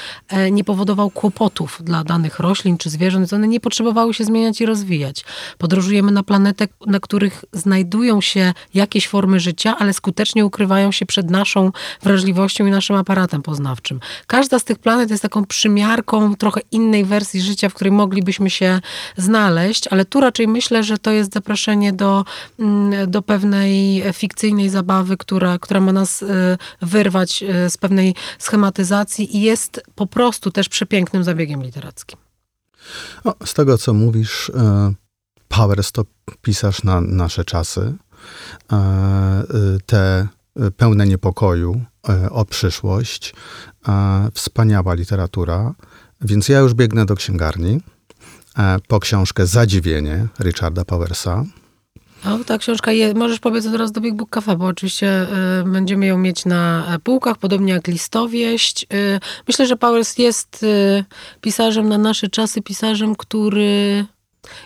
nie 0.51 0.65
powodował 0.65 1.11
kłopotów 1.11 1.79
dla 1.85 2.05
danych 2.05 2.39
roślin 2.39 2.79
czy 2.79 2.91
zwierząt, 2.91 3.33
one 3.33 3.49
nie 3.49 3.61
potrzebowały 3.61 4.15
się 4.15 4.25
zmieniać 4.25 4.61
i 4.61 4.67
rozwijać. 4.67 5.25
Podróżujemy 5.59 6.13
na 6.13 6.23
planetę, 6.23 6.69
na 6.87 7.01
których 7.01 7.45
znajdują 7.53 8.21
się 8.21 8.53
jakieś 8.75 9.09
formy 9.09 9.26
formy 9.27 9.41
życia, 9.41 9.77
ale 9.79 9.93
skutecznie 9.93 10.47
ukrywają 10.47 10.93
się 10.93 11.07
przed 11.07 11.31
naszą 11.31 11.73
wrażliwością 12.03 12.67
i 12.67 12.71
naszym 12.71 12.97
aparatem 12.97 13.43
poznawczym. 13.43 14.01
Każda 14.27 14.59
z 14.59 14.65
tych 14.65 14.79
planet 14.79 15.11
jest 15.11 15.23
taką 15.23 15.45
przymiarką 15.45 16.37
trochę 16.37 16.61
innej 16.71 17.05
wersji 17.05 17.41
życia, 17.41 17.69
w 17.69 17.75
której 17.75 17.93
moglibyśmy 17.93 18.51
się 18.51 18.81
znaleźć, 19.17 19.89
ale 19.89 20.05
tu 20.05 20.21
raczej 20.21 20.49
myślę, 20.49 20.85
że 20.85 20.99
to 20.99 21.11
jest 21.11 21.33
zaproszenie 21.33 21.93
do, 21.93 22.25
mm, 22.59 23.11
do 23.11 23.23
pewnej 23.23 24.03
fikcyjnej 24.13 24.69
zabawy, 24.69 25.17
która, 25.17 25.59
która 25.59 25.81
ma 25.81 25.93
nas 25.93 26.23
y, 26.23 26.59
wyrwać 26.83 27.43
y, 27.43 27.71
z 27.71 27.77
pewnej 27.77 28.15
schematyzacji 28.39 29.37
i 29.37 29.41
jest 29.41 29.83
po 29.95 30.07
prostu 30.07 30.51
też 30.51 30.69
przepięknym 30.69 31.25
zabiegiem 31.25 31.63
literackim. 31.63 32.19
O, 33.25 33.35
z 33.45 33.55
tego, 33.55 33.79
co 33.79 33.95
mówisz, 33.95 34.49
y, 34.49 34.53
Powers 35.49 35.93
to 35.93 36.05
pisarz 36.43 36.83
na 36.83 37.01
nasze 37.01 37.45
czasy. 37.45 37.95
E, 38.73 39.43
te 39.87 40.29
pełne 40.77 41.07
niepokoju 41.07 41.81
e, 42.09 42.31
o 42.31 42.45
przyszłość. 42.45 43.35
E, 43.89 44.29
wspaniała 44.35 44.95
literatura. 44.95 45.75
Więc 46.21 46.49
ja 46.49 46.59
już 46.59 46.75
biegnę 46.75 47.07
do 47.07 47.15
księgarni 47.15 47.81
po 48.89 49.01
książkę 49.01 49.47
Zadziwienie 49.47 50.27
Richarda 50.41 50.85
Powersa. 50.85 51.45
O, 52.25 52.45
ta 52.45 52.59
książka 52.59 52.91
możesz 53.15 53.39
powiedzieć 53.39 53.73
teraz 53.73 53.93
do 53.93 54.01
Big 54.01 54.15
Book 54.15 54.31
Cafe, 54.31 54.57
bo 54.57 54.67
oczywiście 54.67 55.27
y, 55.61 55.65
będziemy 55.65 56.07
ją 56.07 56.19
mieć 56.19 56.45
na 56.45 56.99
półkach, 57.05 57.39
podobnie 57.39 57.73
jak 57.73 57.89
listowieść. 57.89 58.87
Y, 58.95 59.21
myślę, 59.49 59.67
że 59.67 59.77
Powers 59.77 60.19
jest 60.19 60.63
y, 60.63 61.05
pisarzem 61.41 61.89
na 61.89 61.99
nasze 61.99 62.29
czasy, 62.29 62.63
pisarzem, 62.63 63.17
który 63.17 64.05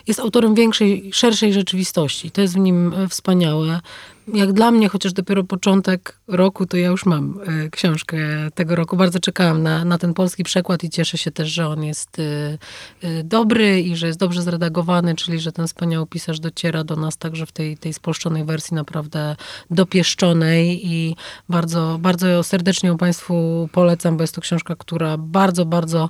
jest 0.07 0.19
autorem 0.19 0.55
większej, 0.55 1.09
szerszej 1.13 1.53
rzeczywistości. 1.53 2.31
To 2.31 2.41
jest 2.41 2.53
w 2.53 2.57
nim 2.57 2.93
e, 2.93 3.07
wspaniałe. 3.07 3.79
Jak 4.27 4.53
dla 4.53 4.71
mnie, 4.71 4.89
chociaż 4.89 5.13
dopiero 5.13 5.43
początek 5.43 6.19
roku, 6.27 6.65
to 6.65 6.77
ja 6.77 6.87
już 6.87 7.05
mam 7.05 7.39
y, 7.65 7.69
książkę 7.69 8.17
tego 8.55 8.75
roku. 8.75 8.97
Bardzo 8.97 9.19
czekałam 9.19 9.63
na, 9.63 9.85
na 9.85 9.97
ten 9.97 10.13
polski 10.13 10.43
przekład 10.43 10.83
i 10.83 10.89
cieszę 10.89 11.17
się 11.17 11.31
też, 11.31 11.49
że 11.49 11.67
on 11.67 11.83
jest 11.83 12.19
y, 12.19 12.57
y, 13.03 13.23
dobry 13.23 13.81
i 13.81 13.95
że 13.95 14.07
jest 14.07 14.19
dobrze 14.19 14.41
zredagowany, 14.41 15.15
czyli 15.15 15.39
że 15.39 15.51
ten 15.51 15.67
wspaniały 15.67 16.07
pisarz 16.07 16.39
dociera 16.39 16.83
do 16.83 16.95
nas 16.95 17.17
także 17.17 17.45
w 17.45 17.51
tej, 17.51 17.77
tej 17.77 17.93
spolszczonej 17.93 18.45
wersji 18.45 18.75
naprawdę 18.75 19.35
dopieszczonej 19.71 20.87
i 20.87 21.15
bardzo, 21.49 21.97
bardzo 22.01 22.43
serdecznie 22.43 22.89
ją 22.89 22.97
Państwu 22.97 23.69
polecam, 23.71 24.17
bo 24.17 24.23
jest 24.23 24.35
to 24.35 24.41
książka, 24.41 24.75
która 24.75 25.17
bardzo, 25.17 25.65
bardzo 25.65 26.09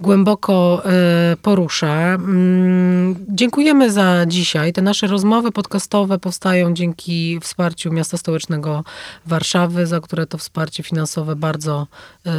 głęboko 0.00 0.82
porusza. 1.42 2.14
Mm, 2.14 3.14
dziękujemy 3.28 3.92
za 3.92 4.26
dzisiaj. 4.26 4.72
Te 4.72 4.82
nasze 4.82 5.06
rozmowy 5.06 5.52
podcastowe 5.52 6.18
powstają 6.18 6.74
dzięki 6.74 7.40
wsparciu 7.48 7.92
Miasta 7.92 8.16
Stołecznego 8.16 8.84
Warszawy, 9.26 9.86
za 9.86 10.00
które 10.00 10.26
to 10.26 10.38
wsparcie 10.38 10.82
finansowe 10.82 11.36
bardzo 11.36 11.86
y, 12.26 12.30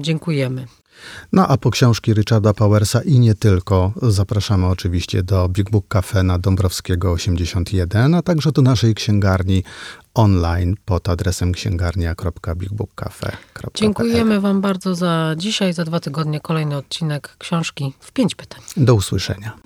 dziękujemy. 0.00 0.66
No 1.32 1.48
a 1.48 1.56
po 1.56 1.70
książki 1.70 2.14
Richarda 2.14 2.54
Powersa 2.54 3.02
i 3.02 3.18
nie 3.18 3.34
tylko 3.34 3.92
zapraszamy 4.02 4.66
oczywiście 4.66 5.22
do 5.22 5.48
Big 5.48 5.70
Book 5.70 5.88
Cafe 5.88 6.22
na 6.22 6.38
Dąbrowskiego 6.38 7.12
81, 7.12 8.14
a 8.14 8.22
także 8.22 8.52
do 8.52 8.62
naszej 8.62 8.94
księgarni 8.94 9.64
online 10.14 10.74
pod 10.84 11.08
adresem 11.08 11.52
księgarnia.bigbookcafe.pl. 11.52 13.36
Dziękujemy 13.74 14.40
Wam 14.40 14.60
bardzo 14.60 14.94
za 14.94 15.34
dzisiaj, 15.36 15.72
za 15.72 15.84
dwa 15.84 16.00
tygodnie 16.00 16.40
kolejny 16.40 16.76
odcinek 16.76 17.36
książki 17.38 17.92
w 18.00 18.12
pięć 18.12 18.34
pytań. 18.34 18.60
Do 18.76 18.94
usłyszenia. 18.94 19.65